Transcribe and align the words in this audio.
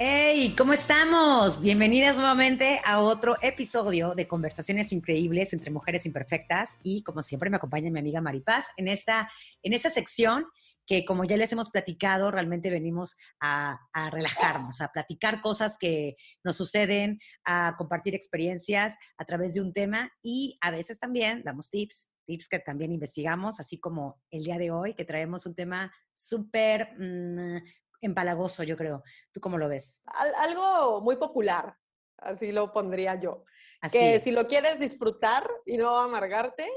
Hey, 0.00 0.54
¿cómo 0.56 0.74
estamos? 0.74 1.60
Bienvenidas 1.60 2.18
nuevamente 2.18 2.80
a 2.84 3.00
otro 3.00 3.34
episodio 3.42 4.14
de 4.14 4.28
Conversaciones 4.28 4.92
Increíbles 4.92 5.52
entre 5.52 5.72
Mujeres 5.72 6.06
Imperfectas 6.06 6.76
y 6.84 7.02
como 7.02 7.20
siempre 7.20 7.50
me 7.50 7.56
acompaña 7.56 7.90
mi 7.90 7.98
amiga 7.98 8.20
Maripaz 8.20 8.66
en 8.76 8.86
esta, 8.86 9.28
en 9.60 9.72
esta 9.72 9.90
sección 9.90 10.46
que 10.86 11.04
como 11.04 11.24
ya 11.24 11.36
les 11.36 11.52
hemos 11.52 11.70
platicado, 11.70 12.30
realmente 12.30 12.70
venimos 12.70 13.16
a, 13.40 13.76
a, 13.92 14.10
relajarnos, 14.10 14.80
a 14.80 14.92
platicar 14.92 15.40
cosas 15.40 15.76
que 15.76 16.14
nos 16.44 16.54
suceden, 16.54 17.18
a 17.44 17.74
compartir 17.76 18.14
experiencias 18.14 18.96
a 19.16 19.24
través 19.24 19.54
de 19.54 19.62
un 19.62 19.72
tema 19.72 20.12
y 20.22 20.56
a 20.60 20.70
veces 20.70 21.00
también 21.00 21.42
damos 21.44 21.70
tips, 21.70 22.08
tips 22.24 22.48
que 22.48 22.60
también 22.60 22.92
investigamos, 22.92 23.58
así 23.58 23.80
como 23.80 24.22
el 24.30 24.44
día 24.44 24.58
de 24.58 24.70
hoy, 24.70 24.94
que 24.94 25.04
traemos 25.04 25.44
un 25.44 25.56
tema 25.56 25.92
súper 26.14 26.90
mmm, 27.00 27.58
empalagoso, 28.00 28.62
yo 28.62 28.76
creo. 28.76 29.02
¿Tú 29.32 29.40
cómo 29.40 29.58
lo 29.58 29.68
ves? 29.68 30.02
Algo 30.38 31.00
muy 31.00 31.16
popular, 31.16 31.76
así 32.18 32.52
lo 32.52 32.72
pondría 32.72 33.18
yo. 33.18 33.44
Así 33.80 33.98
que 33.98 34.16
es. 34.16 34.24
si 34.24 34.30
lo 34.32 34.46
quieres 34.46 34.78
disfrutar 34.78 35.48
y 35.64 35.76
no 35.76 35.96
amargarte, 35.98 36.68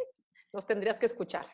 nos 0.53 0.65
tendrías 0.65 0.99
que 0.99 1.05
escuchar. 1.05 1.45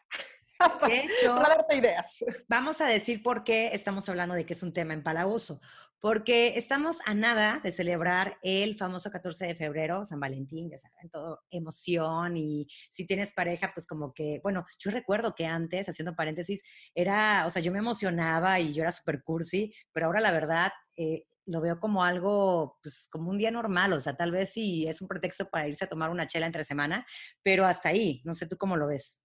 De 0.87 0.99
hecho, 0.99 1.35
para 1.35 1.55
darte 1.55 1.77
ideas. 1.77 2.23
Vamos 2.47 2.81
a 2.81 2.87
decir 2.87 3.21
por 3.21 3.43
qué 3.43 3.69
estamos 3.73 4.07
hablando 4.09 4.35
de 4.35 4.45
que 4.45 4.53
es 4.53 4.63
un 4.63 4.73
tema 4.73 4.93
empalagoso. 4.93 5.59
Porque 5.99 6.57
estamos 6.57 6.99
a 7.07 7.15
nada 7.15 7.59
de 7.63 7.71
celebrar 7.71 8.37
el 8.43 8.77
famoso 8.77 9.09
14 9.09 9.47
de 9.47 9.55
febrero, 9.55 10.05
San 10.05 10.19
Valentín, 10.19 10.69
ya 10.69 10.77
saben, 10.77 11.09
todo 11.09 11.39
emoción 11.49 12.37
y 12.37 12.67
si 12.91 13.07
tienes 13.07 13.33
pareja, 13.33 13.71
pues 13.73 13.87
como 13.87 14.13
que, 14.13 14.39
bueno, 14.43 14.63
yo 14.77 14.91
recuerdo 14.91 15.33
que 15.33 15.47
antes, 15.47 15.89
haciendo 15.89 16.15
paréntesis, 16.15 16.61
era, 16.93 17.47
o 17.47 17.49
sea, 17.49 17.63
yo 17.63 17.71
me 17.71 17.79
emocionaba 17.79 18.59
y 18.59 18.73
yo 18.73 18.83
era 18.83 18.91
súper 18.91 19.23
cursi, 19.23 19.73
pero 19.91 20.05
ahora 20.05 20.21
la 20.21 20.31
verdad, 20.31 20.71
eh, 20.97 21.25
lo 21.47 21.61
veo 21.61 21.79
como 21.79 22.03
algo, 22.03 22.77
pues 22.83 23.07
como 23.11 23.31
un 23.31 23.37
día 23.39 23.49
normal, 23.49 23.93
o 23.93 23.99
sea, 23.99 24.15
tal 24.15 24.31
vez 24.31 24.51
sí 24.51 24.85
es 24.85 25.01
un 25.01 25.07
pretexto 25.07 25.49
para 25.49 25.67
irse 25.67 25.85
a 25.85 25.89
tomar 25.89 26.11
una 26.11 26.27
chela 26.27 26.45
entre 26.45 26.63
semana, 26.63 27.07
pero 27.41 27.65
hasta 27.65 27.89
ahí, 27.89 28.21
no 28.23 28.35
sé 28.35 28.45
tú 28.47 28.57
cómo 28.57 28.75
lo 28.77 28.87
ves. 28.87 29.19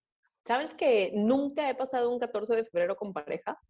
¿Sabes 0.44 0.74
que 0.74 1.12
nunca 1.14 1.70
he 1.70 1.74
pasado 1.74 2.10
un 2.10 2.18
14 2.18 2.56
de 2.56 2.64
febrero 2.64 2.96
con 2.96 3.12
pareja? 3.12 3.60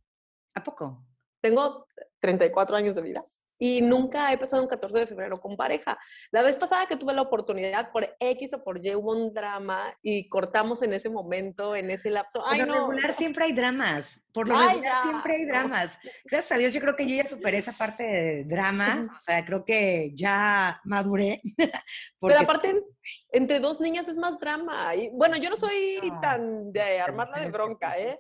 ¿A 0.55 0.63
poco? 0.63 1.05
Tengo 1.41 1.87
34 2.21 2.77
años 2.77 2.97
de 2.97 3.03
vida 3.03 3.23
y 3.65 3.81
nunca 3.81 4.33
he 4.33 4.39
pasado 4.39 4.61
un 4.61 4.69
14 4.69 4.99
de 4.99 5.07
febrero 5.07 5.37
con 5.37 5.57
pareja. 5.57 5.97
La 6.33 6.43
vez 6.43 6.57
pasada 6.57 6.87
que 6.87 6.97
tuve 6.97 7.15
la 7.15 7.23
oportunidad, 7.23 7.93
por 7.93 8.17
X 8.19 8.55
o 8.55 8.65
por 8.65 8.85
Y 8.85 8.93
hubo 8.97 9.13
un 9.13 9.33
drama 9.33 9.97
y 10.03 10.27
cortamos 10.27 10.83
en 10.83 10.93
ese 10.93 11.09
momento, 11.09 11.77
en 11.77 11.89
ese 11.93 12.11
lapso. 12.11 12.43
Ay, 12.45 12.59
por 12.59 12.69
lo 12.69 12.75
no. 12.75 12.89
regular 12.89 13.15
siempre 13.15 13.45
hay 13.45 13.53
dramas. 13.53 14.21
Por 14.33 14.49
lo 14.49 14.57
Ay, 14.57 14.67
regular 14.67 14.93
ya. 14.93 15.03
siempre 15.05 15.35
hay 15.37 15.45
dramas. 15.45 15.97
Gracias 16.25 16.51
a 16.51 16.59
Dios, 16.59 16.75
yo 16.75 16.81
creo 16.81 16.97
que 16.97 17.07
yo 17.07 17.15
ya 17.15 17.25
superé 17.25 17.59
esa 17.59 17.71
parte 17.71 18.03
de 18.03 18.45
drama. 18.47 19.15
O 19.17 19.21
sea, 19.21 19.45
creo 19.45 19.65
que 19.65 20.11
ya 20.13 20.81
maduré. 20.83 21.41
Porque... 22.19 22.35
Pero 22.35 22.41
aparte, 22.41 22.83
entre 23.31 23.61
dos 23.61 23.81
niñas 23.81 24.09
es 24.09 24.17
más 24.17 24.41
drama. 24.41 24.93
Y 24.97 25.11
bueno, 25.11 25.37
yo 25.37 25.51
no 25.51 25.57
soy 25.57 26.01
no, 26.03 26.19
tan 26.19 26.73
de 26.73 26.99
armarla 27.01 27.39
de 27.39 27.49
bronca, 27.49 27.97
¿eh? 27.97 28.19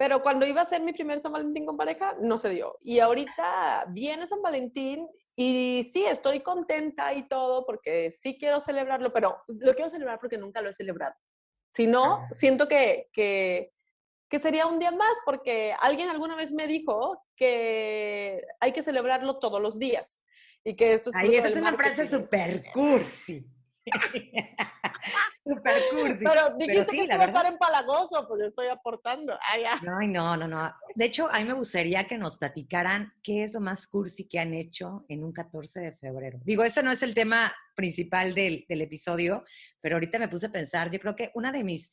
Pero 0.00 0.22
cuando 0.22 0.46
iba 0.46 0.62
a 0.62 0.64
ser 0.64 0.80
mi 0.80 0.94
primer 0.94 1.20
San 1.20 1.30
Valentín 1.30 1.66
con 1.66 1.76
pareja, 1.76 2.16
no 2.22 2.38
se 2.38 2.48
dio. 2.48 2.78
Y 2.82 3.00
ahorita 3.00 3.84
viene 3.90 4.26
San 4.26 4.40
Valentín 4.40 5.06
y 5.36 5.86
sí, 5.92 6.06
estoy 6.06 6.40
contenta 6.40 7.12
y 7.12 7.28
todo 7.28 7.66
porque 7.66 8.10
sí 8.10 8.38
quiero 8.38 8.60
celebrarlo, 8.60 9.12
pero 9.12 9.42
lo 9.46 9.74
quiero 9.74 9.90
celebrar 9.90 10.18
porque 10.18 10.38
nunca 10.38 10.62
lo 10.62 10.70
he 10.70 10.72
celebrado. 10.72 11.14
Si 11.70 11.86
no, 11.86 12.14
ah. 12.14 12.28
siento 12.32 12.66
que, 12.66 13.10
que, 13.12 13.74
que 14.30 14.40
sería 14.40 14.64
un 14.64 14.78
día 14.78 14.90
más 14.90 15.12
porque 15.26 15.74
alguien 15.78 16.08
alguna 16.08 16.34
vez 16.34 16.50
me 16.50 16.66
dijo 16.66 17.22
que 17.36 18.42
hay 18.58 18.72
que 18.72 18.82
celebrarlo 18.82 19.38
todos 19.38 19.60
los 19.60 19.78
días. 19.78 20.22
Y 20.64 20.76
que 20.76 20.94
esto 20.94 21.10
es 21.10 21.16
Ahí, 21.16 21.34
esa 21.34 21.48
es 21.48 21.56
una 21.56 21.74
frase 21.74 22.08
súper 22.08 22.64
cursi. 22.72 23.46
Super 25.54 25.82
cursi. 25.90 26.24
Pero 26.24 26.56
dijiste 26.56 26.66
Pero 26.66 26.90
sí, 26.90 26.98
que 26.98 27.06
la 27.06 27.16
verdad... 27.16 27.36
estar 27.36 27.52
empalagoso, 27.52 28.26
pues 28.28 28.40
yo 28.40 28.48
estoy 28.48 28.68
aportando. 28.68 29.38
Ay, 29.52 29.62
ya. 29.62 29.80
Ay, 29.98 30.08
no, 30.08 30.36
no, 30.36 30.46
no. 30.46 30.72
De 30.94 31.04
hecho, 31.04 31.28
a 31.30 31.38
mí 31.38 31.44
me 31.44 31.54
gustaría 31.54 32.04
que 32.04 32.18
nos 32.18 32.36
platicaran 32.36 33.12
qué 33.22 33.42
es 33.42 33.52
lo 33.52 33.60
más 33.60 33.86
cursi 33.86 34.28
que 34.28 34.38
han 34.38 34.54
hecho 34.54 35.04
en 35.08 35.24
un 35.24 35.32
14 35.32 35.80
de 35.80 35.92
febrero. 35.92 36.38
Digo, 36.44 36.64
eso 36.64 36.82
no 36.82 36.92
es 36.92 37.02
el 37.02 37.14
tema 37.14 37.52
principal 37.74 38.34
del, 38.34 38.64
del 38.68 38.82
episodio, 38.82 39.44
pero 39.80 39.96
ahorita 39.96 40.18
me 40.18 40.28
puse 40.28 40.46
a 40.46 40.52
pensar, 40.52 40.90
yo 40.90 41.00
creo 41.00 41.16
que 41.16 41.30
una 41.34 41.50
de 41.50 41.64
mis, 41.64 41.92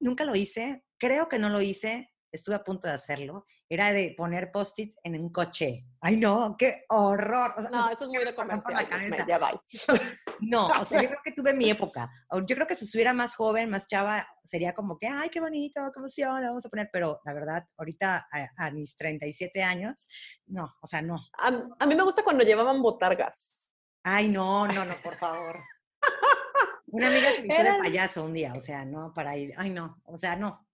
nunca 0.00 0.24
lo 0.24 0.36
hice, 0.36 0.84
creo 0.98 1.28
que 1.28 1.38
no 1.38 1.48
lo 1.48 1.60
hice, 1.60 2.13
estuve 2.34 2.56
a 2.56 2.64
punto 2.64 2.88
de 2.88 2.94
hacerlo, 2.94 3.46
era 3.68 3.92
de 3.92 4.14
poner 4.16 4.50
post-its 4.50 4.98
en 5.02 5.18
un 5.18 5.30
coche. 5.30 5.86
Ay, 6.00 6.16
no, 6.16 6.56
qué 6.58 6.84
horror. 6.88 7.52
O 7.56 7.62
sea, 7.62 7.70
no, 7.70 7.88
eso 7.90 8.04
es 8.04 8.10
muy 8.10 8.24
de 8.24 8.34
comercial. 8.34 8.74
La 8.74 8.84
cabeza. 8.84 9.24
Ya 9.26 9.38
va. 9.38 9.62
no, 10.40 10.66
o 10.66 10.84
sea, 10.84 11.02
yo 11.02 11.08
creo 11.08 11.20
que 11.24 11.32
tuve 11.32 11.54
mi 11.54 11.70
época. 11.70 12.10
Yo 12.46 12.54
creo 12.56 12.66
que 12.66 12.74
si 12.74 12.84
estuviera 12.84 13.12
más 13.12 13.34
joven, 13.34 13.70
más 13.70 13.86
chava, 13.86 14.26
sería 14.42 14.74
como 14.74 14.98
que, 14.98 15.06
ay, 15.06 15.30
qué 15.30 15.40
bonito, 15.40 15.80
qué 15.92 16.00
emoción, 16.00 16.42
la 16.42 16.48
vamos 16.48 16.66
a 16.66 16.68
poner. 16.68 16.90
Pero 16.92 17.20
la 17.24 17.32
verdad, 17.32 17.64
ahorita 17.76 18.26
a, 18.30 18.66
a 18.66 18.70
mis 18.70 18.96
37 18.96 19.62
años, 19.62 20.08
no, 20.46 20.74
o 20.80 20.86
sea, 20.86 21.00
no. 21.00 21.16
A, 21.38 21.48
a 21.78 21.86
mí 21.86 21.94
me 21.94 22.02
gusta 22.02 22.22
cuando 22.22 22.44
llevaban 22.44 22.82
botargas. 22.82 23.54
Ay, 24.02 24.28
no, 24.28 24.66
no, 24.66 24.84
no, 24.84 24.94
por 25.02 25.16
favor. 25.16 25.56
Una 26.86 27.08
amiga 27.08 27.32
se 27.32 27.42
me 27.42 27.62
de 27.62 27.78
payaso 27.80 28.24
un 28.24 28.34
día, 28.34 28.52
o 28.54 28.60
sea, 28.60 28.84
no, 28.84 29.12
para 29.12 29.36
ir, 29.36 29.52
ay, 29.56 29.70
no, 29.70 30.00
o 30.04 30.16
sea, 30.16 30.36
no. 30.36 30.64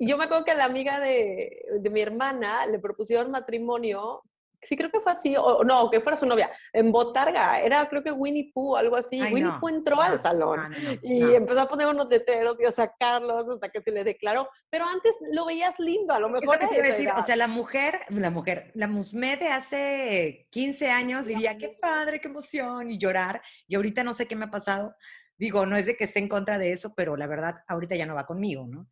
Y 0.00 0.08
yo 0.08 0.16
me 0.16 0.24
acuerdo 0.24 0.46
que 0.46 0.54
la 0.54 0.64
amiga 0.64 0.98
de, 0.98 1.62
de, 1.78 1.90
mi 1.90 2.00
hermana 2.00 2.64
le 2.64 2.78
propusieron 2.78 3.30
matrimonio, 3.30 4.22
sí 4.62 4.74
creo 4.74 4.90
que 4.90 5.00
fue 5.00 5.12
así, 5.12 5.36
o 5.36 5.62
no, 5.62 5.90
que 5.90 6.00
fuera 6.00 6.16
su 6.16 6.24
novia, 6.24 6.50
en 6.72 6.90
Botarga, 6.90 7.60
era 7.60 7.86
creo 7.86 8.02
que 8.02 8.10
Winnie 8.10 8.50
Pooh, 8.50 8.76
algo 8.76 8.96
así. 8.96 9.20
Ay, 9.20 9.34
Winnie 9.34 9.52
no, 9.52 9.60
Pooh 9.60 9.68
entró 9.68 9.96
no, 9.96 10.02
al 10.02 10.18
salón 10.18 10.70
no, 10.70 10.92
y 11.02 11.34
empezó 11.34 11.60
a 11.60 11.68
poner 11.68 11.86
unos 11.86 12.08
letreros 12.08 12.56
y 12.58 12.64
a 12.64 12.72
sacarlos 12.72 13.46
hasta 13.46 13.68
que 13.68 13.82
se 13.82 13.92
le 13.92 14.02
declaró. 14.02 14.48
Pero 14.70 14.86
antes 14.86 15.14
lo 15.34 15.44
veías 15.44 15.74
lindo, 15.78 16.14
a 16.14 16.18
lo 16.18 16.30
mejor. 16.30 16.58
Decir, 16.58 17.10
o 17.14 17.22
sea, 17.22 17.36
la 17.36 17.46
mujer, 17.46 18.00
la 18.08 18.30
mujer, 18.30 18.72
la 18.74 18.86
musme 18.86 19.36
de 19.36 19.48
hace 19.48 20.46
15 20.48 20.90
años 20.90 21.26
diría, 21.26 21.58
qué 21.58 21.72
padre, 21.78 22.22
qué 22.22 22.28
emoción, 22.28 22.90
y 22.90 22.96
llorar. 22.96 23.42
Y 23.66 23.74
ahorita 23.74 24.02
no 24.02 24.14
sé 24.14 24.26
qué 24.26 24.34
me 24.34 24.46
ha 24.46 24.50
pasado. 24.50 24.94
Digo, 25.36 25.66
no 25.66 25.76
es 25.76 25.84
de 25.84 25.94
que 25.94 26.04
esté 26.04 26.20
en 26.20 26.28
contra 26.28 26.58
de 26.58 26.72
eso, 26.72 26.94
pero 26.94 27.18
la 27.18 27.26
verdad, 27.26 27.56
ahorita 27.68 27.96
ya 27.96 28.06
no 28.06 28.14
va 28.14 28.24
conmigo, 28.24 28.66
¿no? 28.66 28.88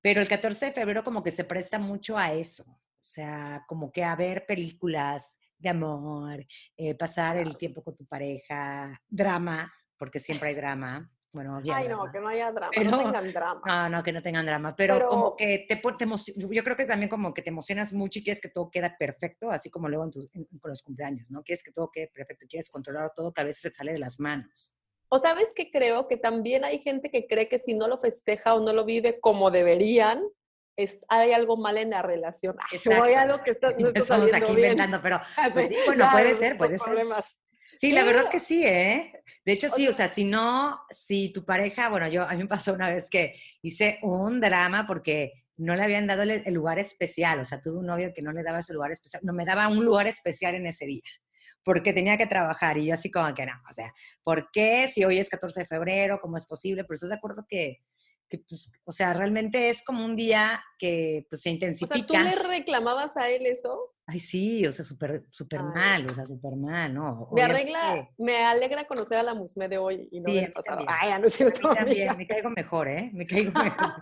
Pero 0.00 0.20
el 0.20 0.28
14 0.28 0.66
de 0.66 0.72
febrero 0.72 1.04
como 1.04 1.22
que 1.22 1.30
se 1.30 1.44
presta 1.44 1.78
mucho 1.78 2.16
a 2.16 2.32
eso, 2.32 2.64
o 2.64 3.04
sea, 3.04 3.64
como 3.66 3.92
que 3.92 4.04
a 4.04 4.16
ver 4.16 4.46
películas 4.46 5.38
de 5.58 5.68
amor, 5.68 6.46
eh, 6.76 6.94
pasar 6.94 7.36
el 7.36 7.56
tiempo 7.56 7.82
con 7.82 7.96
tu 7.96 8.06
pareja, 8.06 8.98
drama, 9.08 9.72
porque 9.96 10.18
siempre 10.18 10.50
hay 10.50 10.54
drama. 10.54 11.10
Bueno, 11.32 11.58
Ay, 11.58 11.86
drama. 11.86 12.06
no, 12.06 12.12
que 12.12 12.20
no 12.20 12.28
haya 12.28 12.50
drama, 12.50 12.72
pero, 12.74 12.90
no 12.90 12.98
tengan 12.98 13.32
drama. 13.32 13.62
No, 13.64 13.88
no, 13.88 14.02
que 14.02 14.12
no 14.12 14.22
tengan 14.22 14.46
drama, 14.46 14.74
pero, 14.74 14.94
pero 14.94 15.08
como 15.08 15.36
que 15.36 15.64
te, 15.68 15.76
te 15.76 16.06
yo 16.36 16.64
creo 16.64 16.76
que 16.76 16.86
también 16.86 17.08
como 17.08 17.32
que 17.32 17.42
te 17.42 17.50
emocionas 17.50 17.92
mucho 17.92 18.18
y 18.18 18.24
quieres 18.24 18.40
que 18.40 18.48
todo 18.48 18.68
quede 18.68 18.94
perfecto, 18.98 19.50
así 19.50 19.70
como 19.70 19.88
luego 19.88 20.04
en 20.04 20.10
tu, 20.10 20.30
en, 20.32 20.44
con 20.58 20.70
los 20.70 20.82
cumpleaños, 20.82 21.30
¿no? 21.30 21.44
Quieres 21.44 21.62
que 21.62 21.70
todo 21.70 21.90
quede 21.92 22.08
perfecto, 22.08 22.46
quieres 22.48 22.68
controlar 22.68 23.12
todo 23.14 23.32
que 23.32 23.42
a 23.42 23.44
veces 23.44 23.62
se 23.62 23.70
sale 23.70 23.92
de 23.92 23.98
las 23.98 24.18
manos. 24.18 24.72
O 25.12 25.18
sabes 25.18 25.52
que 25.54 25.70
creo 25.70 26.06
que 26.08 26.16
también 26.16 26.64
hay 26.64 26.78
gente 26.78 27.10
que 27.10 27.26
cree 27.26 27.48
que 27.48 27.58
si 27.58 27.74
no 27.74 27.88
lo 27.88 27.98
festeja 27.98 28.54
o 28.54 28.60
no 28.60 28.72
lo 28.72 28.84
vive 28.84 29.18
como 29.20 29.50
deberían, 29.50 30.22
es, 30.76 31.00
hay 31.08 31.32
algo 31.32 31.56
mal 31.56 31.76
en 31.78 31.90
la 31.90 32.00
relación. 32.00 32.56
O 32.56 33.02
hay 33.02 33.14
algo 33.14 33.42
que 33.42 33.50
está, 33.50 33.72
no 33.78 33.88
está 33.88 34.00
Estamos 34.00 34.32
aquí 34.32 34.54
bien. 34.54 34.72
inventando, 34.72 35.00
pero 35.02 35.20
pues, 35.52 35.68
sí, 35.68 35.76
bueno, 35.84 36.08
claro, 36.08 36.12
puede 36.12 36.34
ser, 36.36 36.56
puede 36.56 36.78
ser. 36.78 37.06
Sí, 37.80 37.92
la 37.92 38.04
verdad 38.04 38.28
que 38.30 38.40
sí, 38.40 38.64
¿eh? 38.64 39.10
De 39.44 39.52
hecho, 39.52 39.68
sí, 39.74 39.88
o 39.88 39.92
sea, 39.92 40.08
si 40.08 40.24
no, 40.24 40.80
si 40.90 41.32
tu 41.32 41.46
pareja, 41.46 41.88
bueno, 41.88 42.08
yo, 42.08 42.24
a 42.24 42.32
mí 42.32 42.42
me 42.42 42.46
pasó 42.46 42.74
una 42.74 42.92
vez 42.92 43.08
que 43.08 43.34
hice 43.62 43.98
un 44.02 44.40
drama 44.40 44.86
porque 44.86 45.32
no 45.56 45.74
le 45.74 45.82
habían 45.82 46.06
dado 46.06 46.22
el, 46.22 46.42
lugar 46.52 46.78
especial, 46.78 47.40
o 47.40 47.44
sea, 47.44 47.60
tuve 47.60 47.78
un 47.78 47.86
novio 47.86 48.12
que 48.14 48.22
no 48.22 48.32
le 48.32 48.42
daba 48.42 48.58
ese 48.58 48.74
lugar 48.74 48.92
especial, 48.92 49.22
no 49.24 49.32
me 49.32 49.44
daba 49.44 49.68
un 49.68 49.84
lugar 49.84 50.06
especial 50.06 50.54
en 50.54 50.66
ese 50.66 50.86
día, 50.86 51.02
porque 51.64 51.92
tenía 51.92 52.16
que 52.16 52.26
trabajar 52.26 52.78
y 52.78 52.86
yo 52.86 52.94
así 52.94 53.10
como 53.10 53.32
que 53.34 53.46
no, 53.46 53.52
o 53.68 53.72
sea, 53.72 53.92
¿por 54.22 54.50
qué 54.52 54.88
si 54.88 55.04
hoy 55.04 55.18
es 55.18 55.28
14 55.28 55.60
de 55.60 55.66
febrero, 55.66 56.20
cómo 56.20 56.36
es 56.36 56.46
posible? 56.46 56.84
Pero 56.84 56.94
estás 56.94 57.10
de 57.10 57.16
acuerdo 57.16 57.46
que 57.48 57.80
que 58.30 58.38
pues, 58.38 58.72
o 58.84 58.92
sea, 58.92 59.12
realmente 59.12 59.68
es 59.68 59.82
como 59.82 60.04
un 60.04 60.16
día 60.16 60.62
que 60.78 61.26
pues 61.28 61.42
se 61.42 61.50
intensifica. 61.50 61.96
O 61.96 62.06
sea, 62.06 62.32
¿tú 62.32 62.42
le 62.42 62.48
reclamabas 62.48 63.16
a 63.16 63.28
él 63.28 63.44
eso? 63.44 63.92
Ay, 64.12 64.18
sí, 64.18 64.66
o 64.66 64.72
sea, 64.72 64.84
súper 64.84 65.24
súper 65.30 65.62
mal, 65.62 66.04
o 66.04 66.12
sea, 66.12 66.26
súper 66.26 66.56
mal, 66.56 66.92
¿no? 66.92 67.28
Me 67.30 67.42
arregla, 67.42 68.10
me 68.18 68.44
alegra 68.44 68.84
conocer 68.84 69.18
a 69.18 69.22
la 69.22 69.34
Musme 69.34 69.68
de 69.68 69.78
hoy 69.78 70.08
y 70.10 70.18
no 70.18 70.34
del 70.34 70.50
pasado. 70.50 70.84
Ay, 70.88 71.12
no 71.20 71.28
es 71.28 71.34
cierto. 71.34 71.72
también, 71.74 72.16
me 72.16 72.26
caigo 72.26 72.50
mejor, 72.50 72.88
¿eh? 72.88 73.08
Me 73.12 73.24
caigo 73.28 73.52
mejor. 73.52 73.94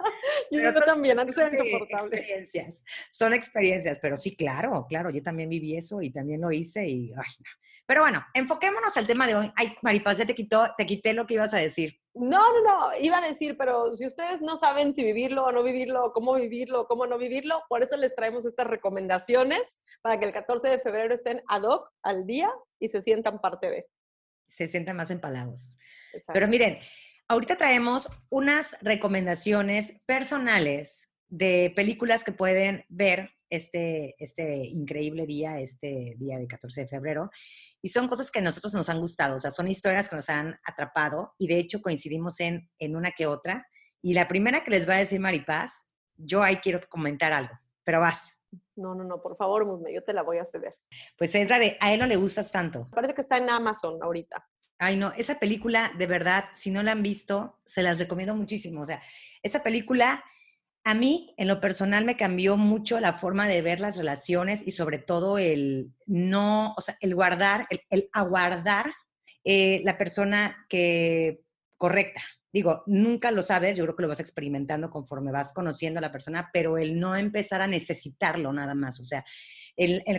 yo 0.51 0.61
pero 0.61 0.81
también, 0.81 1.19
antes 1.19 1.37
era 1.37 1.51
insoportable. 1.51 2.17
Experiencias, 2.17 2.85
son 3.11 3.35
experiencias, 3.35 3.99
pero 4.01 4.17
sí, 4.17 4.35
claro, 4.35 4.87
claro, 4.89 5.11
yo 5.11 5.23
también 5.23 5.51
viví 5.51 5.77
eso 5.77 6.01
y 6.01 6.11
también 6.11 6.41
lo 6.41 6.51
hice 6.51 6.89
y, 6.89 7.13
ay, 7.13 7.33
no. 7.41 7.51
Pero 7.85 8.01
bueno, 8.03 8.25
enfoquémonos 8.33 8.97
al 8.97 9.07
tema 9.07 9.27
de 9.27 9.35
hoy. 9.35 9.53
Ay, 9.57 9.75
Maripaz, 9.83 10.17
ya 10.17 10.27
te, 10.27 10.35
quitó, 10.35 10.75
te 10.77 10.87
quité 10.87 11.13
lo 11.13 11.27
que 11.27 11.35
ibas 11.35 11.53
a 11.53 11.59
decir. 11.59 12.01
No, 12.15 12.41
no, 12.53 12.63
no, 12.63 12.99
iba 13.01 13.19
a 13.19 13.27
decir, 13.27 13.57
pero 13.57 13.95
si 13.95 14.07
ustedes 14.07 14.41
no 14.41 14.57
saben 14.57 14.95
si 14.95 15.05
vivirlo 15.05 15.45
o 15.45 15.53
no 15.53 15.63
vivirlo, 15.63 16.13
cómo 16.13 16.35
vivirlo 16.35 16.87
cómo 16.87 17.07
no 17.07 17.19
vivirlo, 17.19 17.63
por 17.69 17.83
eso 17.83 17.97
les 17.97 18.15
traemos 18.15 18.45
estas 18.45 18.67
recomendaciones 18.67 19.79
para 20.03 20.19
que 20.19 20.25
el 20.25 20.33
14 20.33 20.69
de 20.69 20.79
febrero 20.81 21.15
estén 21.15 21.43
ad 21.49 21.63
hoc 21.63 21.91
al 22.03 22.27
día 22.27 22.51
y 22.81 22.89
se 22.89 23.03
sientan 23.03 23.41
parte 23.41 23.71
de. 23.71 23.87
Se 24.47 24.67
sientan 24.67 24.97
más 24.97 25.11
empalados. 25.11 25.77
Pero 26.33 26.49
miren, 26.49 26.79
ahorita 27.29 27.57
traemos 27.57 28.09
unas 28.31 28.77
recomendaciones 28.81 30.01
personales 30.07 31.13
de 31.29 31.73
películas 31.77 32.25
que 32.25 32.33
pueden 32.33 32.85
ver 32.89 33.38
este, 33.51 34.15
este 34.19 34.67
increíble 34.67 35.27
día, 35.27 35.61
este 35.61 36.15
día 36.19 36.39
de 36.39 36.47
14 36.47 36.83
de 36.83 36.89
febrero. 36.89 37.31
Y 37.81 37.89
son 37.89 38.09
cosas 38.09 38.31
que 38.31 38.41
a 38.41 38.43
nosotros 38.43 38.75
nos 38.75 38.89
han 38.89 39.01
gustado, 39.01 39.37
o 39.37 39.39
sea, 39.39 39.51
son 39.51 39.69
historias 39.69 40.09
que 40.09 40.17
nos 40.17 40.29
han 40.29 40.59
atrapado 40.65 41.35
y 41.39 41.47
de 41.47 41.59
hecho 41.59 41.81
coincidimos 41.81 42.41
en, 42.41 42.69
en 42.79 42.97
una 42.97 43.13
que 43.13 43.27
otra. 43.27 43.67
Y 44.03 44.15
la 44.15 44.29
primera 44.29 44.65
que 44.65 44.71
les 44.71 44.89
va 44.89 44.95
a 44.95 44.99
decir 44.99 45.21
Maripaz, 45.21 45.87
yo 46.17 46.43
ahí 46.43 46.57
quiero 46.57 46.81
comentar 46.89 47.33
algo, 47.33 47.55
pero 47.85 48.01
vas. 48.01 48.43
No, 48.77 48.95
no, 48.95 49.05
no, 49.05 49.21
por 49.21 49.37
favor, 49.37 49.67
Musme, 49.67 49.93
yo 49.93 50.03
te 50.03 50.13
la 50.13 50.23
voy 50.23 50.39
a 50.39 50.45
ceder. 50.45 50.77
Pues 51.17 51.35
es 51.35 51.49
la 51.49 51.59
de 51.59 51.77
A 51.81 51.93
él 51.93 52.01
no 52.01 52.07
le 52.07 52.17
gustas 52.17 52.51
tanto. 52.51 52.89
Parece 52.91 53.15
que 53.15 53.21
está 53.21 53.37
en 53.37 53.51
Amazon 53.51 53.99
ahorita. 54.03 54.49
Ay, 54.79 54.97
no, 54.97 55.13
esa 55.13 55.41
película, 55.41 55.93
de 55.99 56.07
verdad, 56.07 56.45
si 56.55 56.71
no 56.71 56.83
la 56.85 56.93
han 56.93 57.03
visto, 57.03 57.59
se 57.65 57.83
las 57.83 57.99
recomiendo 57.99 58.35
muchísimo. 58.37 58.83
O 58.83 58.87
sea, 58.87 59.03
esa 59.43 59.63
película 59.63 60.25
a 60.89 60.95
mí, 60.95 61.35
en 61.37 61.49
lo 61.49 61.61
personal, 61.61 62.07
me 62.07 62.17
cambió 62.17 62.57
mucho 62.57 62.99
la 62.99 63.13
forma 63.13 63.47
de 63.47 63.61
ver 63.61 63.79
las 63.79 63.99
relaciones 63.99 64.67
y 64.67 64.71
sobre 64.71 64.99
todo 64.99 65.37
el 65.37 65.93
no, 66.07 66.75
o 66.79 66.81
sea, 66.81 66.97
el 67.01 67.15
guardar, 67.15 67.67
el, 67.91 68.09
aguardar 68.13 68.87
eh, 69.45 69.83
la 69.85 69.99
persona 69.99 70.65
que 70.69 71.43
correcta. 71.77 72.23
Digo, 72.51 72.85
nunca 72.87 73.31
lo 73.31 73.43
sabes, 73.43 73.77
yo 73.77 73.85
creo 73.85 73.97
que 73.97 74.03
lo 74.03 74.09
vas 74.09 74.21
experimentando 74.21 74.89
conforme 74.89 75.31
vas 75.31 75.53
conociendo 75.53 75.99
a 75.99 76.01
la 76.01 76.11
persona, 76.11 76.49
pero 76.55 76.79
el 76.79 76.99
no 76.99 77.15
empezar 77.17 77.61
a 77.61 77.67
necesitarlo 77.67 78.51
nada 78.55 78.75
más. 78.75 78.99
O 79.01 79.05
sea, 79.05 79.23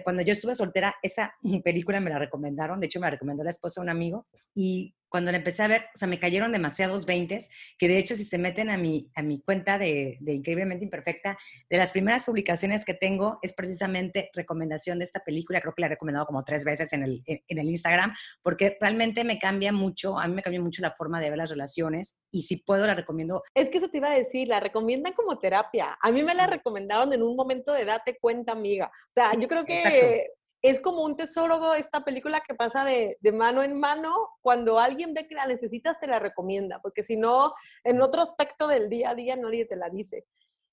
cuando 0.04 0.21
yo 0.21 0.33
estuve 0.33 0.54
soltera, 0.54 0.94
esa 1.01 1.33
película 1.63 2.00
me 2.00 2.12
la 2.12 2.19
recomendaron, 2.19 2.80
de 2.80 2.86
hecho 2.86 3.00
me 3.00 3.07
la 3.07 3.12
recomendó 3.12 3.44
la 3.44 3.50
esposa 3.50 3.81
de 3.81 3.86
un 3.86 3.89
amigo, 3.89 4.27
y 4.54 4.94
cuando 5.10 5.32
la 5.32 5.38
empecé 5.38 5.64
a 5.64 5.68
ver, 5.68 5.86
o 5.94 5.98
sea, 5.98 6.08
me 6.08 6.20
cayeron 6.20 6.52
demasiados 6.52 7.06
veintes, 7.06 7.50
que 7.78 7.88
de 7.88 7.98
hecho 7.98 8.16
si 8.16 8.24
se 8.24 8.38
meten 8.38 8.70
a 8.70 8.78
mi, 8.78 9.12
a 9.16 9.22
mi 9.22 9.42
cuenta 9.42 9.78
de, 9.78 10.18
de, 10.22 10.34
Increíblemente 10.34 10.86
Imperfecta, 10.86 11.38
de 11.70 11.78
las 11.78 11.92
primeras 11.92 12.26
publicaciones 12.26 12.86
que 12.86 12.94
tengo 12.94 13.40
es 13.42 13.54
precisamente 13.54 14.30
recomendación 14.34 15.00
de 15.00 15.06
esta 15.06 15.20
película, 15.22 15.62
creo 15.62 15.74
que 15.74 15.82
la 15.82 15.88
he 15.88 15.90
recomendado 15.90 16.26
como 16.26 16.44
tres 16.44 16.64
veces 16.64 16.94
en 16.94 17.04
el, 17.04 17.24
en 17.26 17.60
el 17.60 17.70
Instagram, 17.70 18.16
porque 18.42 18.78
realmente 18.80 19.24
me 19.24 19.40
cambia 19.40 19.72
mucho, 19.72 20.18
a 20.20 20.28
mí 20.28 20.34
me 20.34 20.42
cambia 20.42 20.62
mucho 20.62 20.82
la 20.82 20.92
forma 20.92 21.20
de 21.20 21.30
ver 21.30 21.38
las 21.38 21.50
relaciones 21.50 22.16
y 22.32 22.44
si 22.44 22.58
puedo 22.58 22.86
la 22.86 22.96
recomiendo. 22.96 23.44
Es 23.54 23.70
que 23.70 23.80
eso 23.80 23.90
te 23.90 23.98
iba 23.98 24.10
a 24.10 24.16
decir, 24.16 24.48
la 24.48 24.60
recomiendan 24.60 25.14
como 25.14 25.40
terapia. 25.40 25.98
A 26.02 26.12
mí 26.12 26.24
me 26.24 26.36
la 26.36 26.48
recomendaron 26.48 27.12
en 27.14 27.24
un 27.24 27.36
momento 27.36 27.74
de 27.74 27.86
date 27.86 28.18
cuenta, 28.20 28.52
amiga. 28.52 28.88
O 28.88 29.14
sea, 29.14 29.34
yo 29.40 29.48
creo 29.48 29.66
que 29.66 30.28
es 30.62 30.80
como 30.80 31.04
un 31.04 31.16
tesoro 31.16 31.74
esta 31.74 32.04
película 32.04 32.42
que 32.46 32.54
pasa 32.54 32.84
de, 32.84 33.18
mano 33.34 33.64
en 33.64 33.80
mano. 33.80 34.14
Cuando 34.42 34.80
alguien 34.80 35.14
ve 35.14 35.28
que 35.28 35.36
la 35.36 35.48
necesitas, 35.48 36.00
te 36.00 36.08
la 36.08 36.20
recomienda, 36.20 36.82
porque 36.82 37.04
si 37.04 37.18
no, 37.18 37.54
en 37.84 38.02
otro 38.02 38.22
aspecto 38.22 38.68
del 38.68 38.90
día 38.90 39.12
a 39.12 39.16
día 39.16 39.36
nadie 39.36 39.66
te 39.66 39.76
la 39.76 39.90
dice. 39.90 40.26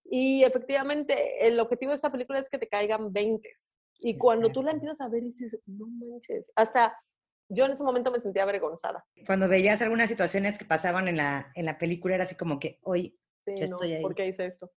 Y 0.05 0.45
efectivamente, 0.45 1.47
el 1.47 1.59
objetivo 1.61 1.91
de 1.91 1.97
esta 1.97 2.13
película 2.13 2.39
es 2.39 2.49
que 2.49 2.59
te 2.59 2.69
caigan 2.69 3.13
20. 3.13 3.49
Y 4.01 4.19
cuando 4.19 4.51
tú 4.51 4.63
la 4.63 4.73
empiezas 4.73 5.01
a 5.01 5.09
ver, 5.09 5.23
dices, 5.23 5.59
no 5.67 5.87
manches, 5.87 6.53
hasta 6.55 6.97
yo 7.49 7.65
en 7.65 7.73
ese 7.73 7.85
momento 7.85 8.11
me 8.11 8.21
sentía 8.21 8.43
avergonzada. 8.43 9.05
Cuando 9.25 9.49
veías 9.49 9.81
algunas 9.83 10.09
situaciones 10.09 10.59
que 10.59 10.65
pasaban 10.65 11.09
en 11.09 11.17
la, 11.17 11.53
en 11.55 11.65
la 11.65 11.79
película, 11.79 12.17
era 12.17 12.25
así 12.25 12.35
como 12.35 12.59
que, 12.59 12.79
hoy 12.83 13.19
yo 13.47 13.65
estoy 13.65 13.93
ahí. 13.95 14.03
¿Por 14.03 14.15
qué 14.15 14.27
hice 14.27 14.47
esto? 14.47 14.73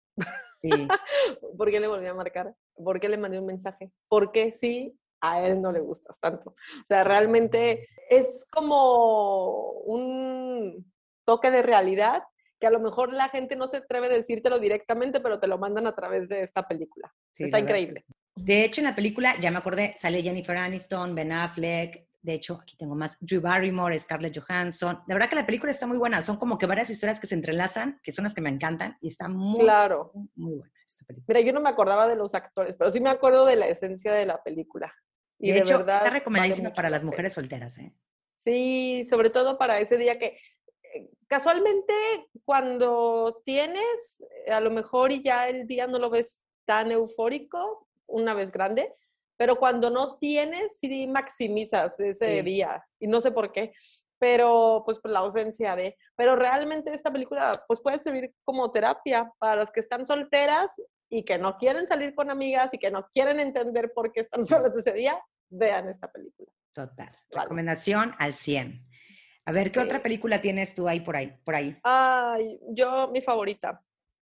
Sí. 0.61 0.69
¿Por 1.57 1.71
qué 1.71 1.79
le 1.79 1.87
volví 1.87 2.05
a 2.05 2.13
marcar? 2.13 2.55
¿Por 2.83 2.99
qué 2.99 3.09
le 3.09 3.17
mandé 3.17 3.39
un 3.39 3.45
mensaje? 3.45 3.91
¿Por 4.07 4.31
qué 4.31 4.51
sí? 4.53 4.97
A 5.21 5.45
él 5.45 5.61
no 5.61 5.71
le 5.71 5.81
gustas 5.81 6.19
tanto. 6.19 6.51
O 6.51 6.85
sea, 6.85 7.03
realmente 7.03 7.87
es 8.09 8.47
como 8.51 9.71
un 9.85 10.85
toque 11.25 11.51
de 11.51 11.61
realidad 11.61 12.23
que 12.59 12.67
a 12.67 12.71
lo 12.71 12.79
mejor 12.79 13.13
la 13.13 13.29
gente 13.29 13.55
no 13.55 13.67
se 13.67 13.77
atreve 13.77 14.07
a 14.07 14.09
decírtelo 14.09 14.59
directamente, 14.59 15.19
pero 15.21 15.39
te 15.39 15.47
lo 15.47 15.57
mandan 15.57 15.87
a 15.87 15.95
través 15.95 16.27
de 16.27 16.41
esta 16.41 16.67
película. 16.67 17.13
Está 17.37 17.59
increíble. 17.59 18.01
De 18.35 18.65
hecho, 18.65 18.81
en 18.81 18.85
la 18.85 18.95
película, 18.95 19.35
ya 19.39 19.49
me 19.49 19.57
acordé, 19.57 19.95
sale 19.97 20.21
Jennifer 20.21 20.57
Aniston, 20.57 21.15
Ben 21.15 21.31
Affleck, 21.31 22.08
de 22.21 22.33
hecho, 22.33 22.59
aquí 22.61 22.75
tengo 22.75 22.95
más. 22.95 23.17
Drew 23.21 23.41
Barrymore, 23.41 23.97
Scarlett 23.97 24.37
Johansson. 24.37 25.01
La 25.07 25.15
verdad 25.15 25.29
que 25.29 25.35
la 25.35 25.45
película 25.45 25.71
está 25.71 25.87
muy 25.87 25.97
buena. 25.97 26.21
Son 26.21 26.37
como 26.37 26.57
que 26.57 26.65
varias 26.65 26.89
historias 26.89 27.19
que 27.19 27.27
se 27.27 27.35
entrelazan, 27.35 27.99
que 28.03 28.11
son 28.11 28.23
las 28.23 28.33
que 28.33 28.41
me 28.41 28.49
encantan 28.49 28.97
y 29.01 29.07
está 29.07 29.29
muy, 29.29 29.59
claro. 29.59 30.11
muy, 30.35 30.55
buena 30.57 30.73
esta 30.85 31.05
película. 31.05 31.25
Mira, 31.27 31.47
yo 31.47 31.53
no 31.53 31.61
me 31.61 31.69
acordaba 31.69 32.07
de 32.07 32.15
los 32.15 32.35
actores, 32.35 32.75
pero 32.75 32.89
sí 32.89 32.99
me 32.99 33.09
acuerdo 33.09 33.45
de 33.45 33.55
la 33.55 33.67
esencia 33.67 34.11
de 34.11 34.25
la 34.25 34.43
película. 34.43 34.93
Y 35.37 35.51
de, 35.51 35.59
hecho, 35.59 35.77
verdad, 35.77 35.97
está 35.99 36.09
recomendadísima 36.09 36.73
para 36.73 36.89
las 36.89 37.03
mujeres 37.03 37.33
solteras, 37.33 37.77
¿eh? 37.77 37.93
Sí, 38.35 39.05
sobre 39.09 39.29
todo 39.29 39.57
para 39.57 39.79
ese 39.79 39.97
día 39.97 40.17
que 40.17 40.37
eh, 40.93 41.09
casualmente 41.27 41.93
cuando 42.43 43.41
tienes, 43.45 44.23
a 44.51 44.59
lo 44.59 44.71
mejor 44.71 45.11
y 45.11 45.21
ya 45.21 45.47
el 45.47 45.67
día 45.67 45.87
no 45.87 45.99
lo 45.99 46.09
ves 46.09 46.39
tan 46.65 46.91
eufórico, 46.91 47.87
una 48.07 48.33
vez 48.33 48.51
grande, 48.51 48.93
pero 49.39 49.55
cuando 49.55 49.89
no 49.89 50.17
tienes, 50.17 50.77
sí 50.81 51.07
maximizas 51.07 51.97
ese 51.97 52.43
día. 52.43 52.85
Y 52.99 53.07
no 53.07 53.21
sé 53.21 53.31
por 53.31 53.53
qué, 53.53 53.71
pero 54.19 54.83
pues 54.85 54.99
por 54.99 55.11
la 55.11 55.19
ausencia 55.19 55.77
de... 55.77 55.97
Pero 56.17 56.35
realmente 56.35 56.93
esta 56.93 57.09
película 57.09 57.53
pues 57.65 57.79
puede 57.79 57.99
servir 57.99 58.33
como 58.43 58.69
terapia 58.69 59.31
para 59.39 59.55
las 59.55 59.71
que 59.71 59.79
están 59.79 60.05
solteras 60.05 60.73
y 61.09 61.23
que 61.23 61.37
no 61.37 61.57
quieren 61.57 61.87
salir 61.87 62.13
con 62.15 62.29
amigas 62.29 62.73
y 62.73 62.77
que 62.77 62.91
no 62.91 63.07
quieren 63.13 63.39
entender 63.39 63.93
por 63.93 64.11
qué 64.11 64.19
están 64.19 64.43
solas 64.45 64.75
ese 64.75 64.91
día, 64.91 65.17
vean 65.47 65.87
esta 65.87 66.11
película. 66.11 66.51
Total. 66.73 67.09
Recomendación 67.31 68.15
al 68.19 68.33
100. 68.33 68.85
A 69.45 69.51
ver, 69.53 69.71
¿qué 69.71 69.79
otra 69.79 70.03
película 70.03 70.41
tienes 70.41 70.75
tú 70.75 70.89
ahí 70.89 70.99
por 70.99 71.15
ahí? 71.15 71.33
Por 71.45 71.55
ahí? 71.55 71.77
Ay, 71.83 72.59
yo, 72.71 73.07
mi 73.07 73.21
favorita. 73.21 73.81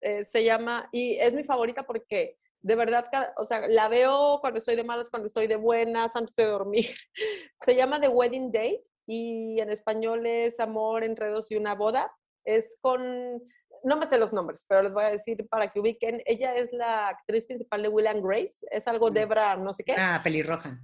Eh, 0.02 0.26
se 0.26 0.44
llama, 0.44 0.86
y 0.92 1.14
es 1.14 1.32
mi 1.32 1.44
favorita 1.44 1.84
porque 1.84 2.36
de 2.62 2.74
verdad, 2.74 3.06
o 3.36 3.44
sea, 3.44 3.68
la 3.68 3.88
veo 3.88 4.38
cuando 4.40 4.58
estoy 4.58 4.76
de 4.76 4.84
malas, 4.84 5.10
cuando 5.10 5.26
estoy 5.26 5.46
de 5.46 5.56
buenas, 5.56 6.14
antes 6.16 6.34
de 6.36 6.44
dormir. 6.44 6.86
Se 7.64 7.74
llama 7.74 8.00
The 8.00 8.08
Wedding 8.08 8.50
Date 8.50 8.84
y 9.06 9.60
en 9.60 9.70
español 9.70 10.26
es 10.26 10.60
Amor, 10.60 11.04
Enredos 11.04 11.50
y 11.50 11.56
una 11.56 11.74
boda. 11.74 12.12
Es 12.44 12.76
con, 12.80 13.42
no 13.84 13.96
me 13.96 14.06
sé 14.06 14.18
los 14.18 14.32
nombres, 14.32 14.64
pero 14.68 14.82
les 14.82 14.92
voy 14.92 15.04
a 15.04 15.10
decir 15.10 15.46
para 15.48 15.68
que 15.68 15.80
ubiquen. 15.80 16.22
Ella 16.26 16.56
es 16.56 16.72
la 16.72 17.08
actriz 17.08 17.46
principal 17.46 17.82
de 17.82 17.88
Will 17.88 18.06
and 18.06 18.24
Grace, 18.24 18.66
es 18.70 18.88
algo 18.88 19.10
Debra, 19.10 19.56
no 19.56 19.72
sé 19.72 19.84
qué. 19.84 19.94
Ah, 19.98 20.20
pelirroja. 20.22 20.80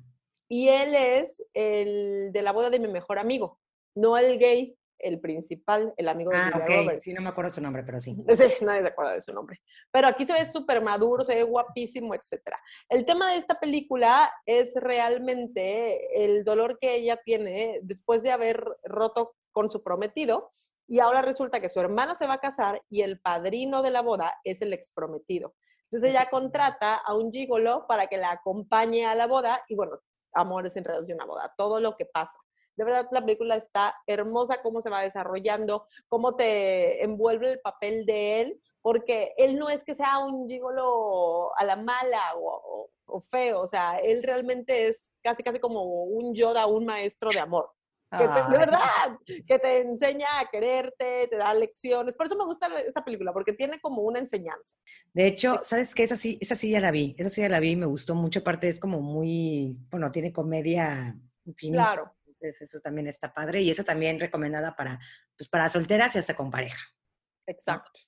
Y 0.49 0.69
él 0.69 0.95
es 0.95 1.43
el 1.55 2.31
de 2.33 2.43
la 2.43 2.53
boda 2.53 2.71
de 2.71 2.79
mi 2.79 2.89
mejor 2.89 3.19
amigo, 3.19 3.59
no 3.97 4.17
el 4.17 4.39
gay, 4.39 4.77
el 5.05 5.21
principal, 5.21 5.93
el 5.97 6.09
amigo 6.09 6.31
de 6.31 6.39
ah, 6.39 6.51
Julia 6.53 7.01
Sí, 7.01 7.13
no 7.13 7.23
me 7.23 7.29
acuerdo 7.29 7.51
su 7.51 7.61
nombre, 7.61 7.85
pero 7.85 8.01
sí. 8.01 8.17
Sí, 8.37 8.45
nadie 8.63 8.83
se 8.83 8.89
acuerda 8.89 9.13
de 9.13 9.21
su 9.21 9.33
nombre. 9.33 9.61
Pero 9.93 10.09
aquí 10.09 10.27
se 10.27 10.33
ve 10.33 10.47
súper 10.47 10.83
maduro, 10.83 11.23
se 11.23 11.35
ve 11.35 11.43
guapísimo, 11.43 12.15
etc. 12.15 12.41
El 12.89 13.05
tema 13.05 13.31
de 13.31 13.39
esta 13.39 13.61
película 13.61 14.33
es 14.47 14.75
realmente 14.77 16.25
el 16.25 16.43
dolor 16.43 16.79
que 16.81 16.95
ella 16.95 17.17
tiene 17.17 17.81
después 17.83 18.23
de 18.23 18.33
haber 18.33 18.65
roto 18.85 19.37
con 19.53 19.71
su 19.71 19.83
prometido 19.83 20.51
y 20.87 20.99
ahora 21.01 21.23
resulta 21.23 21.61
que 21.61 21.69
su 21.69 21.81
hermana 21.81 22.15
se 22.15 22.27
va 22.27 22.35
a 22.35 22.39
casar 22.39 22.83
y 22.89 23.03
el 23.03 23.21
padrino 23.21 23.83
de 23.83 23.91
la 23.91 24.03
boda 24.03 24.35
es 24.45 24.63
el 24.63 24.73
exprometido. 24.73 25.55
Entonces 25.85 26.11
ella 26.11 26.29
contrata 26.31 26.97
a 26.97 27.15
un 27.15 27.31
gigolo 27.31 27.87
para 27.87 28.07
que 28.07 28.17
la 28.17 28.33
acompañe 28.33 29.07
a 29.07 29.15
la 29.15 29.27
boda 29.27 29.63
y 29.69 29.75
bueno, 29.75 30.01
amores 30.35 30.77
enredos 30.77 31.07
de 31.07 31.15
una 31.15 31.25
boda, 31.25 31.53
todo 31.57 31.81
lo 31.81 31.97
que 31.97 32.07
pasa. 32.07 32.39
De 32.77 32.85
verdad, 32.85 33.09
la 33.11 33.21
película 33.21 33.57
está 33.57 33.95
hermosa, 34.07 34.63
cómo 34.63 34.81
se 34.81 34.91
va 34.91 35.03
desarrollando, 35.03 35.87
cómo 36.09 36.35
te 36.35 37.05
envuelve 37.05 37.53
el 37.53 37.61
papel 37.61 38.05
de 38.05 38.41
él, 38.41 38.61
porque 38.83 39.33
él 39.37 39.59
no 39.59 39.71
es 39.71 39.85
que 39.85 39.95
sea 39.95 40.19
un 40.19 40.49
gigolo 40.49 41.57
a 41.57 41.65
la 41.65 41.77
mala 41.77 42.21
o, 42.37 42.91
feo, 43.31 43.61
o 43.61 43.67
sea, 43.67 43.99
él 43.99 44.23
realmente 44.25 44.89
es 44.89 45.13
casi, 45.23 45.43
casi 45.43 45.61
como 45.61 45.85
un 45.85 46.35
Yoda, 46.35 46.67
un 46.67 46.85
maestro 46.85 47.31
de 47.31 47.39
amor. 47.39 47.71
Que 48.11 48.29
de 48.29 48.59
verdad, 48.59 49.19
que 49.47 49.59
te 49.59 49.81
enseña 49.81 50.27
a 50.41 50.49
quererte, 50.49 51.27
te 51.29 51.37
da 51.37 51.53
lecciones. 51.53 52.15
Por 52.15 52.27
eso 52.27 52.37
me 52.37 52.45
gusta 52.45 52.69
esa 52.81 53.03
película, 53.05 53.33
porque 53.33 53.53
tiene 53.53 53.81
como 53.81 54.03
una 54.03 54.21
enseñanza. 54.21 54.77
De 55.13 55.27
hecho, 55.27 55.59
¿sabes 55.63 55.95
qué? 55.95 56.05
Esa 56.05 56.17
sí, 56.17 56.39
esa 56.41 56.55
sí 56.55 56.71
ya 56.71 56.79
la 56.81 56.91
vi, 56.93 57.17
esa 57.19 57.31
sí 57.31 57.41
ya 57.41 57.49
la 57.49 57.59
vi, 57.61 57.75
me 57.75 57.87
gustó 57.87 58.15
mucho, 58.15 58.41
aparte 58.41 58.69
es 58.69 58.79
como 58.79 59.01
muy, 59.01 59.77
bueno, 59.91 60.13
tiene 60.13 60.33
comedia 60.33 61.17
infinita. 61.45 61.83
Claro. 61.83 62.15
Entonces 62.35 62.63
eso 62.63 62.81
también 62.81 63.07
está 63.07 63.33
padre 63.33 63.63
y 63.63 63.71
esa 63.71 63.85
también 63.85 64.19
recomendada 64.19 64.75
para, 64.75 64.99
pues, 65.37 65.49
para 65.49 65.69
solteras 65.69 66.15
y 66.15 66.19
hasta 66.19 66.35
con 66.35 66.51
pareja. 66.51 66.81
Exacto. 67.47 68.01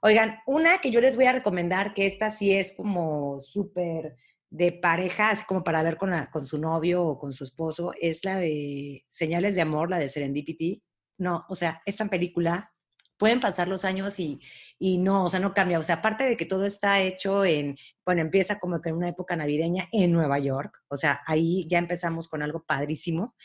Oigan, 0.00 0.38
una 0.46 0.78
que 0.78 0.90
yo 0.90 1.00
les 1.00 1.16
voy 1.16 1.26
a 1.26 1.32
recomendar, 1.32 1.92
que 1.92 2.06
esta 2.06 2.30
sí 2.30 2.56
es 2.56 2.72
como 2.72 3.38
súper 3.40 4.16
de 4.48 4.72
pareja, 4.72 5.30
así 5.30 5.44
como 5.44 5.62
para 5.62 5.82
ver 5.82 5.98
con, 5.98 6.10
con 6.32 6.46
su 6.46 6.58
novio 6.58 7.04
o 7.04 7.18
con 7.18 7.32
su 7.32 7.44
esposo, 7.44 7.92
es 8.00 8.24
la 8.24 8.36
de 8.36 9.04
Señales 9.10 9.54
de 9.54 9.60
Amor, 9.60 9.90
la 9.90 9.98
de 9.98 10.08
Serendipity. 10.08 10.82
No, 11.18 11.44
o 11.48 11.54
sea, 11.54 11.78
esta 11.84 12.06
película 12.06 12.72
pueden 13.20 13.38
pasar 13.38 13.68
los 13.68 13.84
años 13.84 14.18
y, 14.18 14.40
y, 14.78 14.98
no, 14.98 15.26
o 15.26 15.28
sea, 15.28 15.38
no 15.38 15.54
cambia. 15.54 15.78
O 15.78 15.82
sea, 15.82 15.96
aparte 15.96 16.24
de 16.24 16.36
que 16.36 16.46
todo 16.46 16.64
está 16.64 17.00
hecho 17.00 17.44
en, 17.44 17.76
bueno, 18.04 18.22
empieza 18.22 18.58
como 18.58 18.80
que 18.80 18.88
en 18.88 18.96
una 18.96 19.10
época 19.10 19.36
navideña 19.36 19.88
en 19.92 20.10
Nueva 20.10 20.38
York, 20.38 20.82
o 20.88 20.96
sea, 20.96 21.20
ahí 21.26 21.66
ya 21.68 21.78
empezamos 21.78 22.26
con 22.26 22.42
algo 22.42 22.64
padrísimo. 22.64 23.36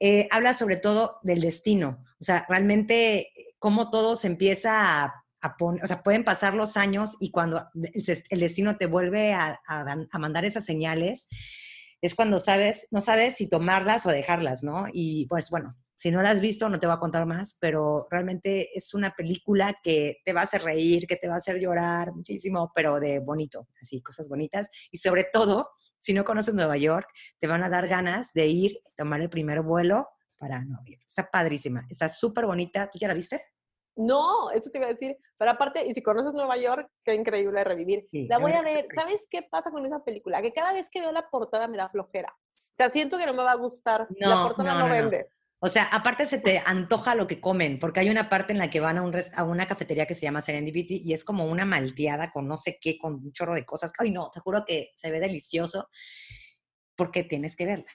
Eh, 0.00 0.26
habla 0.32 0.54
sobre 0.54 0.76
todo 0.76 1.18
del 1.22 1.40
destino, 1.40 2.02
o 2.18 2.24
sea, 2.24 2.44
realmente 2.48 3.30
cómo 3.60 3.90
todo 3.90 4.16
se 4.16 4.26
empieza 4.26 5.04
a 5.04 5.22
o 5.60 5.86
sea, 5.86 6.02
pueden 6.02 6.24
pasar 6.24 6.54
los 6.54 6.76
años 6.76 7.16
y 7.18 7.30
cuando 7.30 7.68
el, 7.74 8.40
destino 8.40 8.76
te 8.76 8.86
vuelve 8.86 9.32
a, 9.32 9.60
mandar 10.12 10.44
esas 10.44 10.64
señales, 10.64 11.26
es 12.00 12.14
cuando 12.14 12.38
sabes, 12.38 12.86
no 12.90 13.00
sabes 13.00 13.36
si 13.36 13.48
tomarlas 13.48 14.06
o 14.06 14.10
dejarlas, 14.10 14.62
¿no? 14.62 14.86
Y 14.92 15.26
pues 15.26 15.50
bueno, 15.50 15.76
si 16.02 16.10
no 16.10 16.20
la 16.20 16.30
has 16.30 16.40
visto, 16.40 16.68
no 16.68 16.80
te 16.80 16.88
voy 16.88 16.96
a 16.96 16.98
contar 16.98 17.26
más, 17.26 17.56
pero 17.60 18.08
realmente 18.10 18.76
es 18.76 18.92
una 18.92 19.14
película 19.14 19.78
que 19.84 20.16
te 20.24 20.32
va 20.32 20.40
a 20.40 20.42
hacer 20.42 20.64
reír, 20.64 21.06
que 21.06 21.14
te 21.14 21.28
va 21.28 21.34
a 21.34 21.36
hacer 21.36 21.60
llorar 21.60 22.12
muchísimo, 22.12 22.72
pero 22.74 22.98
de 22.98 23.20
bonito, 23.20 23.68
así, 23.80 24.02
cosas 24.02 24.28
bonitas. 24.28 24.68
Y 24.90 24.98
sobre 24.98 25.28
todo, 25.32 25.70
si 26.00 26.12
no 26.12 26.24
conoces 26.24 26.56
Nueva 26.56 26.76
York, 26.76 27.06
te 27.38 27.46
van 27.46 27.62
a 27.62 27.68
dar 27.68 27.86
ganas 27.86 28.32
de 28.32 28.48
ir, 28.48 28.80
tomar 28.96 29.20
el 29.20 29.30
primer 29.30 29.62
vuelo 29.62 30.08
para 30.36 30.64
novio. 30.64 30.98
Está 31.06 31.30
padrísima, 31.30 31.86
está 31.88 32.08
súper 32.08 32.46
bonita. 32.46 32.90
¿Tú 32.90 32.98
ya 32.98 33.06
la 33.06 33.14
viste? 33.14 33.40
No, 33.94 34.50
eso 34.50 34.70
te 34.70 34.78
iba 34.78 34.88
a 34.88 34.90
decir. 34.90 35.16
Pero 35.38 35.52
aparte, 35.52 35.86
y 35.86 35.94
si 35.94 36.02
conoces 36.02 36.34
Nueva 36.34 36.56
York, 36.56 36.90
qué 37.04 37.14
increíble 37.14 37.62
revivir. 37.62 38.08
la 38.10 38.38
voy 38.38 38.54
a 38.54 38.62
ver. 38.62 38.88
¿Sabes 38.92 39.28
qué 39.30 39.42
pasa 39.48 39.70
con 39.70 39.86
esa 39.86 40.02
película? 40.02 40.42
Que 40.42 40.52
cada 40.52 40.72
vez 40.72 40.88
que 40.90 41.00
veo 41.00 41.12
la 41.12 41.30
portada 41.30 41.68
me 41.68 41.76
da 41.76 41.88
flojera. 41.90 42.34
O 42.34 42.74
sea, 42.76 42.90
siento 42.90 43.18
que 43.18 43.26
no 43.26 43.34
me 43.34 43.44
va 43.44 43.52
a 43.52 43.56
gustar. 43.56 44.08
la 44.18 44.42
portada 44.42 44.74
no, 44.74 44.90
vende. 44.90 45.28
O 45.64 45.68
sea, 45.68 45.84
aparte 45.84 46.26
se 46.26 46.38
te 46.38 46.60
antoja 46.66 47.14
lo 47.14 47.28
que 47.28 47.40
comen, 47.40 47.78
porque 47.78 48.00
hay 48.00 48.10
una 48.10 48.28
parte 48.28 48.52
en 48.52 48.58
la 48.58 48.68
que 48.68 48.80
van 48.80 48.98
a, 48.98 49.02
un 49.02 49.14
a 49.36 49.44
una 49.44 49.68
cafetería 49.68 50.06
que 50.06 50.14
se 50.14 50.22
llama 50.22 50.40
Serendipity 50.40 51.02
y 51.04 51.12
es 51.12 51.24
como 51.24 51.46
una 51.46 51.64
malteada 51.64 52.32
con 52.32 52.48
no 52.48 52.56
sé 52.56 52.78
qué, 52.80 52.98
con 52.98 53.14
un 53.14 53.32
chorro 53.32 53.54
de 53.54 53.64
cosas. 53.64 53.92
Ay, 53.96 54.10
no, 54.10 54.28
te 54.32 54.40
juro 54.40 54.64
que 54.66 54.90
se 54.96 55.12
ve 55.12 55.20
delicioso 55.20 55.88
porque 56.96 57.22
tienes 57.22 57.54
que 57.54 57.66
verla. 57.66 57.92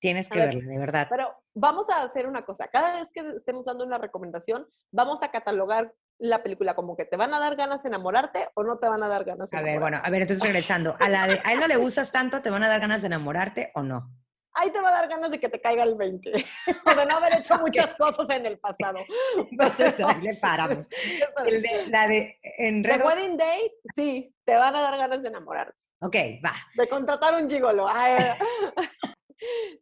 Tienes 0.00 0.30
que 0.30 0.38
verla, 0.38 0.64
de 0.64 0.78
verdad. 0.78 1.06
Pero 1.10 1.34
vamos 1.52 1.90
a 1.90 2.02
hacer 2.02 2.26
una 2.26 2.46
cosa. 2.46 2.68
Cada 2.68 2.94
vez 2.94 3.10
que 3.12 3.20
estemos 3.36 3.66
dando 3.66 3.84
una 3.84 3.98
recomendación, 3.98 4.66
vamos 4.90 5.22
a 5.22 5.30
catalogar 5.30 5.92
la 6.18 6.42
película 6.42 6.74
como 6.74 6.96
que 6.96 7.04
te 7.04 7.18
van 7.18 7.34
a 7.34 7.40
dar 7.40 7.56
ganas 7.56 7.82
de 7.82 7.90
enamorarte 7.90 8.48
o 8.54 8.64
no 8.64 8.78
te 8.78 8.88
van 8.88 9.02
a 9.02 9.08
dar 9.08 9.24
ganas 9.24 9.50
de 9.50 9.58
A 9.58 9.60
ver, 9.60 9.80
bueno, 9.80 10.00
a 10.02 10.08
ver, 10.08 10.22
entonces 10.22 10.42
regresando. 10.42 10.96
A, 10.98 11.10
la 11.10 11.26
de, 11.26 11.42
a 11.44 11.52
él 11.52 11.60
no 11.60 11.68
le 11.68 11.76
gustas 11.76 12.10
tanto, 12.10 12.40
¿te 12.40 12.48
van 12.48 12.62
a 12.62 12.68
dar 12.68 12.80
ganas 12.80 13.02
de 13.02 13.08
enamorarte 13.08 13.70
o 13.74 13.82
no? 13.82 14.10
Ahí 14.56 14.70
te 14.70 14.80
va 14.80 14.88
a 14.88 14.92
dar 14.92 15.08
ganas 15.08 15.30
de 15.30 15.38
que 15.38 15.48
te 15.48 15.60
caiga 15.60 15.82
el 15.82 15.94
20, 15.96 16.32
o 16.32 16.94
de 16.94 17.06
no 17.06 17.16
haber 17.16 17.40
hecho 17.40 17.58
muchas 17.60 17.94
cosas 17.94 18.28
en 18.30 18.46
el 18.46 18.58
pasado. 18.58 18.98
Entonces 19.50 20.00
ahí 20.00 20.20
le 20.22 20.34
paramos. 20.34 20.86
la 21.90 22.08
de 22.08 22.38
Enredo. 22.42 22.98
The 22.98 23.04
Wedding 23.04 23.36
Day, 23.36 23.72
sí, 23.94 24.34
te 24.44 24.56
van 24.56 24.74
a 24.74 24.80
dar 24.80 24.96
ganas 24.96 25.22
de 25.22 25.28
enamorarte. 25.28 25.84
Ok, 26.00 26.16
va. 26.44 26.54
De 26.74 26.88
contratar 26.88 27.34
un 27.34 27.48
gigolo. 27.48 27.86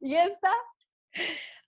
¿Y 0.00 0.14
esta? 0.14 0.50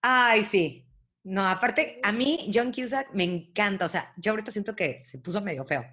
Ay, 0.03 0.45
sí. 0.45 0.87
No, 1.25 1.45
aparte, 1.45 1.99
a 2.05 2.13
mí 2.13 2.51
John 2.55 2.73
Cusack 2.73 3.13
me 3.13 3.25
encanta. 3.25 3.87
O 3.87 3.89
sea, 3.89 4.13
yo 4.17 4.33
ahorita 4.33 4.53
siento 4.53 4.77
que 4.77 5.03
se 5.03 5.19
puso 5.19 5.41
medio 5.41 5.65
feo, 5.65 5.85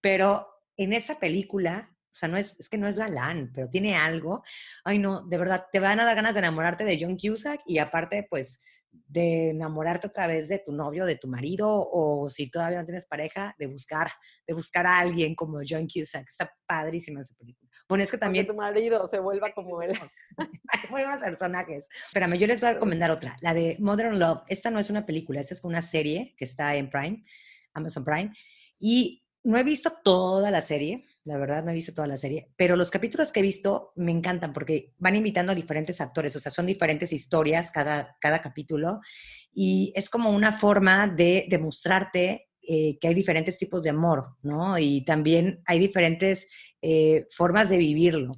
pero 0.00 0.64
en 0.76 0.92
esa 0.92 1.18
película, 1.18 1.94
o 2.12 2.14
sea, 2.14 2.28
no 2.28 2.36
es, 2.36 2.54
es 2.60 2.68
que 2.68 2.76
no 2.76 2.86
es 2.86 2.98
galán, 2.98 3.50
pero 3.54 3.70
tiene 3.70 3.96
algo. 3.96 4.44
Ay, 4.84 4.98
no, 4.98 5.26
de 5.26 5.38
verdad, 5.38 5.64
te 5.72 5.80
van 5.80 5.98
a 5.98 6.04
dar 6.04 6.14
ganas 6.14 6.34
de 6.34 6.40
enamorarte 6.40 6.84
de 6.84 6.98
John 7.00 7.16
Cusack 7.16 7.62
y 7.66 7.78
aparte, 7.78 8.26
pues, 8.28 8.60
de 8.90 9.50
enamorarte 9.50 10.08
otra 10.08 10.26
vez 10.26 10.48
de 10.48 10.58
tu 10.58 10.72
novio, 10.72 11.06
de 11.06 11.16
tu 11.16 11.26
marido, 11.26 11.68
o 11.70 12.28
si 12.28 12.50
todavía 12.50 12.78
no 12.80 12.84
tienes 12.84 13.06
pareja, 13.06 13.54
de 13.58 13.66
buscar, 13.66 14.10
de 14.46 14.52
buscar 14.52 14.86
a 14.86 14.98
alguien 14.98 15.34
como 15.34 15.60
John 15.66 15.86
Cusack. 15.86 16.28
Está 16.28 16.52
padrísima 16.66 17.20
esa 17.20 17.34
película. 17.34 17.70
Bueno, 17.88 18.04
es 18.04 18.10
que 18.10 18.18
también... 18.18 18.46
tu 18.46 18.54
marido 18.54 19.06
se 19.06 19.18
vuelva 19.18 19.50
como 19.54 19.80
él. 19.80 19.98
Hay 20.36 20.46
buenos 20.90 21.22
personajes. 21.22 21.88
Espérame, 22.06 22.34
yo 22.34 22.46
les 22.46 22.60
voy 22.60 22.70
a 22.70 22.74
recomendar 22.74 23.10
otra, 23.10 23.38
la 23.40 23.54
de 23.54 23.76
Modern 23.80 24.18
Love. 24.18 24.42
Esta 24.48 24.70
no 24.70 24.78
es 24.78 24.90
una 24.90 25.06
película, 25.06 25.40
esta 25.40 25.54
es 25.54 25.64
una 25.64 25.80
serie 25.80 26.34
que 26.36 26.44
está 26.44 26.76
en 26.76 26.90
Prime, 26.90 27.24
Amazon 27.72 28.04
Prime. 28.04 28.32
Y 28.78 29.24
no 29.44 29.58
he 29.58 29.62
visto 29.62 29.92
toda 30.04 30.50
la 30.50 30.60
serie, 30.60 31.06
la 31.24 31.38
verdad 31.38 31.62
no 31.62 31.70
he 31.70 31.74
visto 31.74 31.94
toda 31.94 32.08
la 32.08 32.16
serie, 32.16 32.50
pero 32.56 32.76
los 32.76 32.90
capítulos 32.90 33.30
que 33.30 33.40
he 33.40 33.42
visto 33.42 33.92
me 33.96 34.10
encantan 34.12 34.52
porque 34.52 34.92
van 34.98 35.16
invitando 35.16 35.52
a 35.52 35.54
diferentes 35.54 36.00
actores, 36.00 36.34
o 36.34 36.40
sea, 36.40 36.50
son 36.50 36.66
diferentes 36.66 37.12
historias 37.12 37.70
cada, 37.70 38.16
cada 38.20 38.40
capítulo 38.40 39.00
y 39.52 39.92
es 39.94 40.10
como 40.10 40.30
una 40.30 40.52
forma 40.52 41.06
de 41.06 41.46
demostrarte 41.48 42.48
eh, 42.62 42.98
que 43.00 43.08
hay 43.08 43.14
diferentes 43.14 43.58
tipos 43.58 43.82
de 43.82 43.90
amor, 43.90 44.36
¿no? 44.42 44.78
Y 44.78 45.04
también 45.04 45.62
hay 45.66 45.78
diferentes 45.78 46.48
eh, 46.80 47.26
formas 47.30 47.68
de 47.68 47.76
vivirlo. 47.76 48.32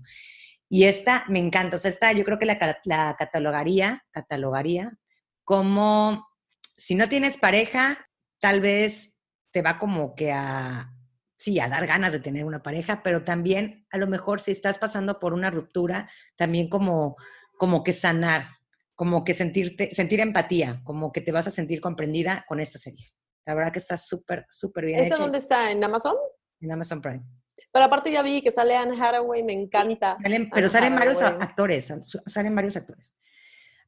Y 0.69 0.85
esta 0.85 1.25
me 1.29 1.39
encanta, 1.39 1.77
o 1.77 1.79
sea, 1.79 1.91
esta 1.91 2.13
yo 2.13 2.25
creo 2.25 2.39
que 2.39 2.47
la, 2.47 2.81
la 2.85 3.17
catalogaría, 3.19 4.03
catalogaría 4.11 4.99
como 5.45 6.27
si 6.77 6.95
no 6.95 7.09
tienes 7.09 7.37
pareja, 7.37 8.09
tal 8.41 8.61
vez 8.61 9.15
te 9.51 9.63
va 9.63 9.79
como 9.79 10.15
que 10.15 10.33
a, 10.33 10.94
sí, 11.45 11.61
a 11.61 11.69
dar 11.69 11.87
ganas 11.87 12.13
de 12.13 12.21
tener 12.21 12.47
una 12.47 12.63
pareja, 12.63 13.03
pero 13.03 13.23
también 13.23 13.87
a 13.91 13.99
lo 13.99 14.07
mejor 14.07 14.41
si 14.41 14.51
estás 14.51 14.79
pasando 14.79 15.19
por 15.19 15.35
una 15.35 15.51
ruptura, 15.51 16.09
también 16.37 16.71
como, 16.71 17.17
como 17.59 17.85
que 17.85 17.93
sanar, 17.93 18.47
como 18.95 19.25
que 19.25 19.35
sentirte, 19.35 19.95
sentir 19.95 20.21
empatía, 20.21 20.81
como 20.85 21.13
que 21.13 21.21
te 21.21 21.33
vas 21.33 21.47
a 21.47 21.51
sentir 21.51 21.83
comprendida 21.83 22.47
con 22.49 22.61
esta 22.61 22.79
serie. 22.79 23.13
La 23.45 23.55
verdad 23.55 23.73
que 23.73 23.79
está 23.79 23.99
súper, 23.99 24.47
súper 24.51 24.87
bien. 24.87 25.01
¿Esa 25.01 25.17
dónde 25.17 25.37
está? 25.37 25.71
¿En 25.71 25.85
Amazon? 25.85 26.15
En 26.61 26.73
Amazon 26.73 27.03
Prime. 27.03 27.23
Pero 27.71 27.85
aparte 27.85 28.11
ya 28.11 28.23
vi 28.23 28.41
que 28.41 28.51
sale 28.51 28.75
Anne 28.75 28.99
Hathaway, 28.99 29.43
me 29.43 29.53
encanta. 29.53 30.17
pero 30.51 30.71
salen 30.71 30.95
varios 30.95 31.21
actores, 31.21 31.93
salen 32.25 32.55
varios 32.55 32.77
actores. 32.79 33.15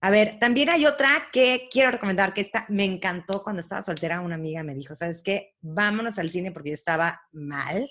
A 0.07 0.11
ver, 0.11 0.39
también 0.39 0.71
hay 0.71 0.87
otra 0.87 1.09
que 1.33 1.67
quiero 1.69 1.91
recomendar, 1.91 2.33
que 2.33 2.41
esta 2.41 2.65
me 2.69 2.85
encantó 2.85 3.43
cuando 3.43 3.59
estaba 3.59 3.83
soltera. 3.83 4.21
Una 4.21 4.37
amiga 4.37 4.63
me 4.63 4.73
dijo, 4.73 4.95
¿sabes 4.95 5.21
qué? 5.21 5.55
Vámonos 5.61 6.21
al 6.21 6.31
cine 6.31 6.53
porque 6.53 6.71
yo 6.71 6.75
estaba 6.75 7.21
mal. 7.33 7.91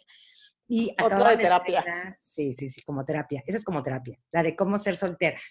Y 0.66 0.96
Otra 1.04 1.32
de 1.32 1.36
terapia. 1.36 2.18
sí, 2.24 2.54
sí, 2.54 2.70
sí, 2.70 2.82
como 2.84 3.04
terapia. 3.04 3.44
Esa 3.46 3.58
es 3.58 3.66
como 3.66 3.84
terapia. 3.84 4.18
La 4.32 4.44
de 4.44 4.56
cómo 4.56 4.78
ser 4.78 4.96
soltera. 4.96 5.42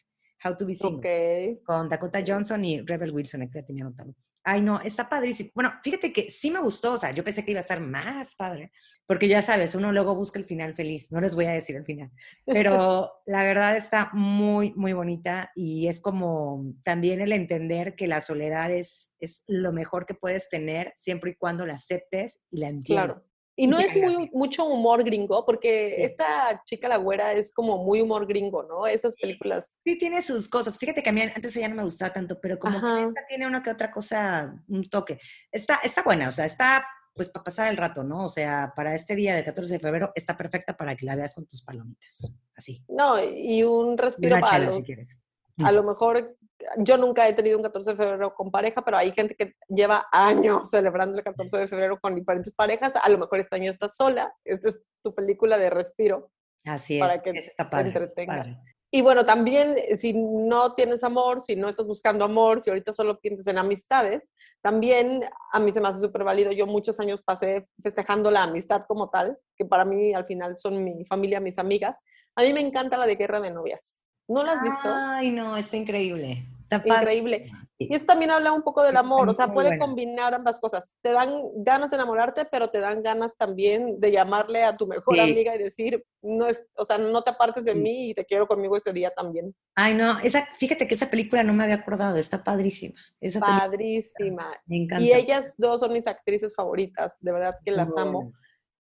How 0.43 0.57
to 0.57 0.65
be 0.65 0.73
single. 0.73 1.61
Con 1.67 1.91
Dakota 1.91 2.25
Johnson 2.27 2.65
y 2.65 2.81
Rebel 2.81 3.13
Wilson, 3.13 3.47
que 3.51 3.59
la 3.59 3.67
tenía 3.67 3.85
notado. 3.85 4.15
Ay, 4.47 4.61
no, 4.61 4.79
está 4.81 5.09
padrísimo. 5.09 5.51
Bueno, 5.55 5.73
fíjate 5.83 6.13
que 6.13 6.31
sí 6.31 6.51
me 6.51 6.61
gustó, 6.61 6.93
o 6.93 6.99
sea, 6.99 7.13
yo 7.13 7.25
pensé 7.25 7.45
que 7.45 7.53
iba 7.53 7.61
a 7.61 7.63
estar 7.63 7.81
más 7.81 8.37
padre, 8.37 8.73
porque 9.07 9.27
ya 9.27 9.41
sabes, 9.41 9.75
uno 9.75 9.91
luego 9.91 10.15
busca 10.15 10.39
el 10.39 10.45
final 10.45 10.75
feliz, 10.75 11.11
no 11.11 11.21
les 11.23 11.35
voy 11.35 11.47
a 11.47 11.53
decir 11.53 11.77
el 11.77 11.85
final, 11.87 12.11
pero 12.45 13.11
la 13.27 13.43
verdad 13.43 13.75
está 13.75 14.11
muy, 14.13 14.75
muy 14.75 14.93
bonita 14.93 15.51
y 15.55 15.89
es 15.89 15.99
como 15.99 16.75
también 16.83 17.23
el 17.23 17.33
entender 17.33 17.97
que 17.97 18.07
la 18.07 18.21
soledad 18.21 18.71
es, 18.71 19.11
es 19.19 19.43
lo 19.47 19.73
mejor 19.73 20.05
que 20.05 20.15
puedes 20.15 20.51
tener 20.51 20.93
siempre 20.99 21.31
y 21.31 21.37
cuando 21.37 21.65
la 21.65 21.75
aceptes 21.75 22.41
y 22.51 22.59
la 22.59 22.69
entiendas. 22.69 23.07
Claro. 23.07 23.34
Y 23.57 23.67
no 23.67 23.79
es 23.79 23.95
muy, 23.97 24.31
mucho 24.33 24.65
humor 24.65 25.05
gringo, 25.05 25.45
porque 25.47 26.05
esta 26.05 26.63
chica 26.65 26.89
la 26.89 26.97
güera 26.97 27.33
es 27.33 27.53
como 27.53 27.85
muy 27.85 28.01
humor 28.01 28.27
gringo, 28.27 28.65
¿no? 28.65 28.87
Esas 28.87 29.15
películas. 29.17 29.75
Sí, 29.85 29.97
tiene 29.97 30.23
sus 30.23 30.49
cosas. 30.49 30.77
Fíjate 30.77 31.03
que 31.03 31.11
a 31.11 31.13
mí 31.13 31.23
antes 31.23 31.57
ella 31.57 31.69
no 31.69 31.77
me 31.77 31.85
gustaba 31.85 32.13
tanto, 32.13 32.41
pero 32.41 32.59
como 32.59 32.81
que 32.81 33.05
esta 33.05 33.27
tiene 33.27 33.47
una 33.47 33.63
que 33.63 33.71
otra 33.71 33.91
cosa, 33.91 34.61
un 34.69 34.89
toque. 34.89 35.21
Está, 35.53 35.79
está 35.85 36.03
buena, 36.03 36.29
o 36.29 36.33
sea, 36.33 36.47
está 36.47 36.85
pues 37.15 37.29
para 37.29 37.45
pasar 37.45 37.69
el 37.69 37.77
rato, 37.77 38.03
¿no? 38.03 38.25
O 38.25 38.29
sea, 38.29 38.73
para 38.75 38.95
este 38.95 39.15
día 39.15 39.37
del 39.37 39.45
14 39.45 39.75
de 39.75 39.79
febrero 39.79 40.11
está 40.17 40.37
perfecta 40.37 40.77
para 40.77 40.97
que 40.97 41.07
la 41.07 41.15
veas 41.15 41.35
con 41.35 41.47
tus 41.47 41.63
palomitas, 41.63 42.29
así. 42.57 42.85
No, 42.89 43.23
y 43.23 43.63
un 43.63 43.97
respiro 43.97 44.41
para 44.41 44.73
si 44.73 44.83
quieres. 44.83 45.21
A 45.63 45.71
lo 45.71 45.85
mejor 45.85 46.37
yo 46.79 46.97
nunca 46.97 47.29
he 47.29 47.33
tenido 47.33 47.57
un 47.57 47.63
14 47.63 47.91
de 47.91 47.97
febrero 47.97 48.35
con 48.35 48.51
pareja, 48.51 48.83
pero 48.83 48.97
hay 48.97 49.13
gente 49.13 49.35
que 49.35 49.55
lleva 49.69 50.07
años 50.13 50.71
celebrando 50.71 51.19
el 51.19 51.25
14 51.25 51.59
de 51.59 51.69
febrero 51.69 51.99
con 52.01 52.15
diferentes 52.15 52.55
parejas. 52.55 52.95
A 52.97 53.09
lo 53.09 53.19
mejor 53.19 53.41
este 53.41 53.57
año 53.57 53.71
estás 53.71 53.97
sola. 53.97 54.35
Esta 54.45 54.69
es 54.69 54.83
tu 55.03 55.15
película 55.15 55.59
de 55.59 55.71
respiro. 55.71 56.31
Así 56.65 56.95
es. 56.95 57.01
Para 57.01 57.23
que 57.23 57.33
te 57.33 57.81
entretengas. 57.81 58.57
Y 58.95 59.03
bueno, 59.03 59.27
también 59.27 59.75
si 59.97 60.13
no 60.13 60.75
tienes 60.75 61.03
amor, 61.03 61.41
si 61.41 61.57
no 61.57 61.69
estás 61.69 61.85
buscando 61.85 62.25
amor, 62.25 62.61
si 62.61 62.71
ahorita 62.71 62.93
solo 62.93 63.19
piensas 63.19 63.49
en 63.49 63.59
amistades, 63.59 64.31
también 64.63 65.25
a 65.53 65.59
mí 65.59 65.73
se 65.73 65.81
me 65.81 65.89
hace 65.89 65.99
súper 65.99 66.23
válido. 66.23 66.53
Yo 66.53 66.65
muchos 66.65 67.01
años 67.01 67.21
pasé 67.21 67.69
festejando 67.83 68.31
la 68.31 68.45
amistad 68.45 68.85
como 68.87 69.11
tal, 69.11 69.37
que 69.57 69.65
para 69.65 69.85
mí 69.85 70.15
al 70.15 70.27
final 70.27 70.57
son 70.59 70.85
mi 70.85 71.05
familia, 71.07 71.41
mis 71.41 71.59
amigas. 71.59 71.99
A 72.37 72.43
mí 72.43 72.53
me 72.53 72.61
encanta 72.61 72.97
la 72.97 73.07
de 73.07 73.17
Guerra 73.17 73.41
de 73.41 73.51
Novias. 73.51 74.01
¿No 74.29 74.45
la 74.45 74.53
has 74.53 74.63
visto? 74.63 74.89
Ay, 74.89 75.33
no, 75.33 75.57
está 75.57 75.77
increíble. 75.77 76.47
Increíble. 76.85 77.51
Y 77.77 77.93
eso 77.95 78.07
también 78.07 78.31
habla 78.31 78.53
un 78.53 78.63
poco 78.63 78.85
del 78.85 78.97
amor, 78.97 79.29
o 79.29 79.33
sea, 79.33 79.53
puede 79.53 79.79
combinar 79.79 80.33
ambas 80.33 80.61
cosas. 80.61 80.95
Te 81.03 81.11
dan 81.11 81.43
ganas 81.57 81.91
de 81.91 81.97
enamorarte, 81.97 82.45
pero 82.45 82.69
te 82.69 82.79
dan 82.79 83.03
ganas 83.03 83.37
también 83.37 83.99
de 83.99 84.13
llamarle 84.13 84.63
a 84.63 84.77
tu 84.77 84.87
mejor 84.87 85.19
amiga 85.19 85.55
y 85.55 85.59
decir, 85.59 86.05
no 86.23 86.47
es, 86.47 86.65
o 86.77 86.85
sea, 86.85 86.99
no 86.99 87.23
te 87.23 87.31
apartes 87.31 87.65
de 87.65 87.75
mí 87.75 88.11
y 88.11 88.15
te 88.15 88.25
quiero 88.25 88.47
conmigo 88.47 88.77
ese 88.77 88.93
día 88.93 89.11
también. 89.11 89.55
Ay, 89.75 89.95
no, 89.95 90.21
esa, 90.21 90.47
fíjate 90.57 90.87
que 90.87 90.95
esa 90.95 91.11
película 91.11 91.43
no 91.43 91.53
me 91.53 91.65
había 91.65 91.77
acordado, 91.77 92.17
está 92.17 92.45
padrísima. 92.45 92.95
Esa 93.21 93.41
padrísima. 93.41 94.53
me 94.67 94.77
encanta. 94.77 95.05
Y 95.05 95.13
ellas 95.13 95.55
dos 95.59 95.81
son 95.81 95.93
mis 95.93 96.07
actrices 96.07 96.55
favoritas, 96.55 97.17
de 97.21 97.33
verdad 97.33 97.57
que 97.65 97.73
las 97.73 97.95
amo. 97.97 98.33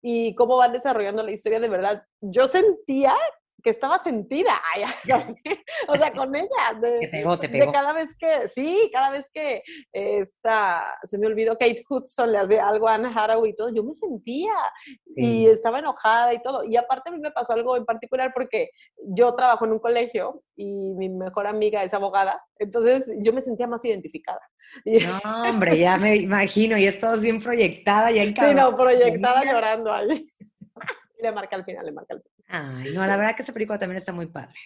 Y 0.03 0.35
cómo 0.35 0.57
van 0.57 0.73
desarrollando 0.73 1.23
la 1.23 1.31
historia, 1.31 1.59
de 1.59 1.69
verdad. 1.69 2.03
Yo 2.19 2.47
sentía 2.47 3.15
que 3.61 3.69
estaba 3.69 3.97
sentida, 3.99 4.53
o 5.87 5.95
sea, 5.95 6.11
con 6.13 6.35
ella. 6.35 6.47
De, 6.81 6.99
te 6.99 7.07
pegó, 7.07 7.39
te 7.39 7.49
pegó. 7.49 7.65
De 7.65 7.71
cada 7.71 7.93
vez 7.93 8.15
que, 8.17 8.47
sí, 8.49 8.89
cada 8.93 9.09
vez 9.09 9.29
que 9.33 9.63
esta, 9.91 10.97
se 11.03 11.17
me 11.17 11.27
olvidó, 11.27 11.53
Kate 11.53 11.83
Hudson 11.89 12.31
le 12.31 12.39
hacía 12.39 12.67
algo 12.67 12.87
a 12.87 12.95
Anne 12.95 13.11
Haraway 13.13 13.51
y 13.51 13.55
todo, 13.55 13.69
yo 13.73 13.83
me 13.83 13.93
sentía 13.93 14.53
y 15.15 15.47
estaba 15.47 15.79
enojada 15.79 16.33
y 16.33 16.41
todo. 16.41 16.63
Y 16.63 16.75
aparte 16.77 17.09
a 17.09 17.13
mí 17.13 17.19
me 17.19 17.31
pasó 17.31 17.53
algo 17.53 17.77
en 17.77 17.85
particular 17.85 18.31
porque 18.33 18.69
yo 18.97 19.33
trabajo 19.35 19.65
en 19.65 19.73
un 19.73 19.79
colegio 19.79 20.43
y 20.55 20.93
mi 20.93 21.09
mejor 21.09 21.47
amiga 21.47 21.83
es 21.83 21.93
abogada, 21.93 22.43
entonces 22.57 23.11
yo 23.19 23.33
me 23.33 23.41
sentía 23.41 23.67
más 23.67 23.83
identificada. 23.83 24.41
No, 24.85 25.49
hombre, 25.49 25.77
ya 25.77 25.97
me 25.97 26.15
imagino, 26.15 26.77
y 26.77 26.85
estás 26.85 27.21
bien 27.21 27.41
proyectada 27.41 28.11
ya 28.11 28.23
en 28.23 28.35
Sí, 28.35 28.55
no, 28.55 28.75
proyectada 28.75 29.43
llorando 29.43 29.91
ahí. 29.91 30.07
le 31.21 31.31
marca 31.31 31.55
al 31.55 31.65
final, 31.65 31.85
le 31.85 31.91
marca 31.91 32.15
al 32.15 32.21
final. 32.21 32.40
Ay, 32.53 32.91
no, 32.93 33.05
la 33.05 33.15
verdad 33.15 33.35
que 33.35 33.43
esa 33.43 33.53
película 33.53 33.79
también 33.79 33.97
está 33.97 34.11
muy 34.11 34.27
padre. 34.27 34.59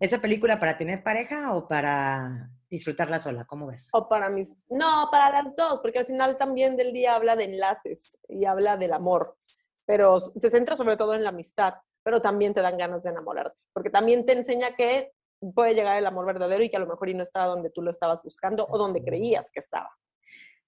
¿Esa 0.00 0.20
película 0.20 0.58
para 0.58 0.78
tener 0.78 1.02
pareja 1.02 1.54
o 1.54 1.68
para 1.68 2.50
disfrutarla 2.70 3.18
sola? 3.18 3.44
¿Cómo 3.44 3.66
ves? 3.66 3.90
O 3.92 4.08
para 4.08 4.30
mis... 4.30 4.54
No, 4.70 5.08
para 5.10 5.42
las 5.42 5.54
dos, 5.54 5.80
porque 5.82 5.98
al 5.98 6.06
final 6.06 6.36
también 6.38 6.76
del 6.76 6.92
día 6.94 7.14
habla 7.14 7.36
de 7.36 7.44
enlaces 7.44 8.16
y 8.28 8.46
habla 8.46 8.78
del 8.78 8.94
amor, 8.94 9.36
pero 9.84 10.18
se 10.18 10.50
centra 10.50 10.76
sobre 10.76 10.96
todo 10.96 11.14
en 11.14 11.24
la 11.24 11.28
amistad, 11.28 11.74
pero 12.02 12.22
también 12.22 12.54
te 12.54 12.62
dan 12.62 12.78
ganas 12.78 13.02
de 13.02 13.10
enamorarte, 13.10 13.58
porque 13.74 13.90
también 13.90 14.24
te 14.24 14.32
enseña 14.32 14.74
que 14.74 15.12
puede 15.54 15.74
llegar 15.74 15.98
el 15.98 16.06
amor 16.06 16.24
verdadero 16.24 16.62
y 16.62 16.70
que 16.70 16.76
a 16.76 16.80
lo 16.80 16.86
mejor 16.86 17.10
y 17.10 17.14
no 17.14 17.22
estaba 17.22 17.46
donde 17.46 17.70
tú 17.70 17.82
lo 17.82 17.90
estabas 17.90 18.22
buscando 18.22 18.66
o 18.70 18.78
donde 18.78 19.04
creías 19.04 19.50
que 19.50 19.60
estaba. 19.60 19.90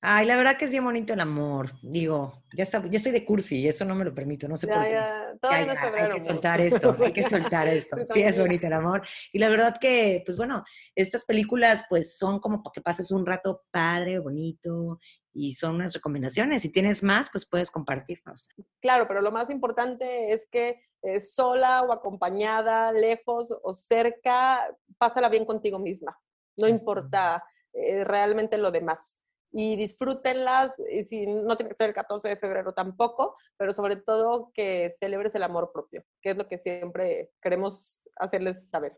Ay, 0.00 0.26
la 0.26 0.37
verdad 0.37 0.57
que 0.57 0.67
es 0.67 0.71
bien 0.71 0.85
bonito 0.85 1.12
el 1.12 1.21
amor. 1.21 1.71
Digo, 1.83 2.45
ya 2.55 2.62
está, 2.62 2.87
ya 2.88 2.99
estoy 2.99 3.11
de 3.11 3.25
cursi 3.25 3.59
y 3.59 3.67
eso 3.67 3.85
no 3.85 3.97
me 3.97 4.05
lo 4.05 4.14
permito, 4.14 4.47
no 4.47 4.57
sé 4.57 4.69
por 4.69 4.85
qué. 4.85 4.93
Ya, 4.93 5.35
hay 5.43 5.67
que 5.67 6.21
soltar 6.21 6.61
esto, 6.61 6.97
hay 7.00 7.12
que 7.12 7.25
soltar 7.28 7.67
esto. 7.67 7.97
sí, 8.05 8.23
es 8.23 8.38
bonito 8.38 8.69
el 8.69 8.75
amor. 8.75 9.02
Y 9.33 9.40
la 9.40 9.49
verdad 9.49 9.76
que, 9.81 10.23
pues 10.25 10.37
bueno, 10.37 10.62
estas 10.95 11.25
películas 11.25 11.85
pues 11.88 12.17
son 12.17 12.38
como 12.38 12.62
para 12.62 12.73
que 12.75 12.81
pases 12.81 13.11
un 13.11 13.26
rato 13.26 13.64
padre, 13.73 14.21
bonito 14.21 15.00
y 15.35 15.55
son 15.55 15.75
unas 15.75 15.95
recomendaciones. 15.95 16.62
Si 16.62 16.71
tienes 16.71 17.02
más, 17.02 17.28
pues 17.31 17.49
puedes 17.49 17.69
compartirnos. 17.69 18.49
Claro, 18.81 19.09
pero 19.09 19.21
lo 19.21 19.33
más 19.33 19.50
importante 19.50 20.33
es 20.33 20.49
que 20.49 20.81
eh, 21.02 21.21
sola 21.21 21.83
o 21.83 21.93
acompañada, 21.93 22.93
lejos 22.93 23.52
o 23.64 23.73
cerca, 23.73 24.64
pásala 24.97 25.28
bien 25.28 25.45
contigo 25.45 25.81
misma. 25.81 26.17
No 26.57 26.69
importa 26.69 27.43
eh, 27.73 28.04
realmente 28.04 28.58
lo 28.58 28.71
demás 28.71 29.19
y 29.52 29.76
disfrútenlas, 29.76 30.73
y 30.91 31.04
si, 31.06 31.26
no 31.26 31.56
tiene 31.56 31.71
que 31.71 31.76
ser 31.76 31.89
el 31.89 31.95
14 31.95 32.28
de 32.28 32.37
febrero 32.37 32.75
tampoco, 32.75 33.37
pero 33.56 33.73
sobre 33.73 33.97
todo 33.97 34.50
que 34.54 34.91
celebres 34.99 35.34
el 35.34 35.43
amor 35.43 35.71
propio, 35.73 36.04
que 36.23 36.30
es 36.30 36.37
lo 36.37 36.49
que 36.49 36.58
siempre 36.58 37.30
queremos 37.41 38.00
hacerles 38.17 38.69
saber. 38.69 38.97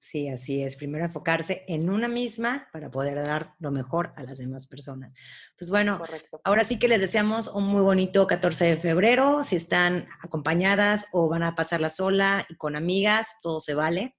Sí, 0.00 0.28
así 0.28 0.64
es. 0.64 0.74
Primero 0.74 1.04
enfocarse 1.04 1.64
en 1.68 1.88
una 1.88 2.08
misma 2.08 2.68
para 2.72 2.90
poder 2.90 3.14
dar 3.14 3.54
lo 3.60 3.70
mejor 3.70 4.12
a 4.16 4.24
las 4.24 4.38
demás 4.38 4.66
personas. 4.66 5.12
Pues 5.56 5.70
bueno, 5.70 6.02
ahora 6.42 6.64
sí 6.64 6.80
que 6.80 6.88
les 6.88 7.00
deseamos 7.00 7.46
un 7.46 7.68
muy 7.68 7.82
bonito 7.82 8.26
14 8.26 8.64
de 8.64 8.76
febrero. 8.76 9.44
Si 9.44 9.54
están 9.54 10.08
acompañadas 10.20 11.06
o 11.12 11.28
van 11.28 11.44
a 11.44 11.54
pasarla 11.54 11.88
sola 11.88 12.44
y 12.48 12.56
con 12.56 12.74
amigas, 12.74 13.36
todo 13.42 13.60
se 13.60 13.74
vale 13.74 14.16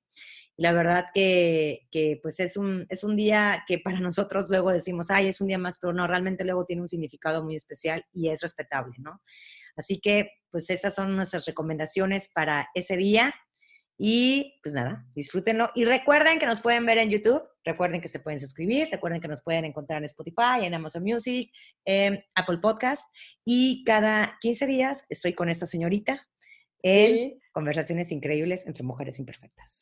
la 0.58 0.72
verdad 0.72 1.06
que, 1.14 1.88
pues 2.22 2.40
es 2.40 2.58
un, 2.58 2.86
es 2.90 3.04
un 3.04 3.16
día 3.16 3.64
que 3.68 3.80
para 3.80 4.00
nosotros 4.02 4.50
luego 4.50 4.72
decimos, 4.72 5.10
ay, 5.10 5.28
es 5.28 5.42
un 5.42 5.48
día 5.48 5.58
más, 5.58 5.78
pero 5.80 5.94
no, 5.94 6.08
realmente 6.08 6.44
luego 6.44 6.66
tiene 6.66 6.82
un 6.82 6.90
significado 6.90 7.44
muy 7.44 7.56
especial 7.56 8.06
y 8.12 8.30
es 8.30 8.42
respetable, 8.42 8.96
¿no? 9.00 9.22
Así 9.76 10.00
que 10.00 10.30
pues 10.52 10.70
estas 10.70 10.94
son 10.94 11.16
nuestras 11.16 11.46
recomendaciones 11.46 12.30
para 12.34 12.70
ese 12.76 12.96
día 12.96 13.34
y 13.98 14.60
pues 14.62 14.76
nada, 14.76 15.06
disfrútenlo. 15.16 15.72
Y 15.74 15.86
recuerden 15.86 16.38
que 16.38 16.46
nos 16.46 16.62
pueden 16.62 16.86
ver 16.86 17.00
en 17.00 17.10
YouTube, 17.10 17.42
recuerden 17.64 18.02
que 18.02 18.08
se 18.08 18.20
pueden 18.20 18.40
suscribir, 18.40 18.90
recuerden 18.92 19.22
que 19.22 19.28
nos 19.28 19.42
pueden 19.42 19.66
encontrar 19.66 20.00
en 20.00 20.06
Spotify, 20.06 20.64
en 20.64 20.74
Amazon 20.76 21.04
Music, 21.04 21.52
en 21.86 22.24
Apple 22.36 22.60
Podcast 22.60 23.08
y 23.44 23.84
cada 23.84 24.38
15 24.42 24.68
días 24.68 25.06
estoy 25.10 25.34
con 25.34 25.50
esta 25.50 25.66
señorita 25.66 26.28
en 26.84 27.40
Conversaciones 27.52 28.12
Increíbles 28.12 28.68
entre 28.68 28.84
Mujeres 28.84 29.18
Imperfectas. 29.18 29.82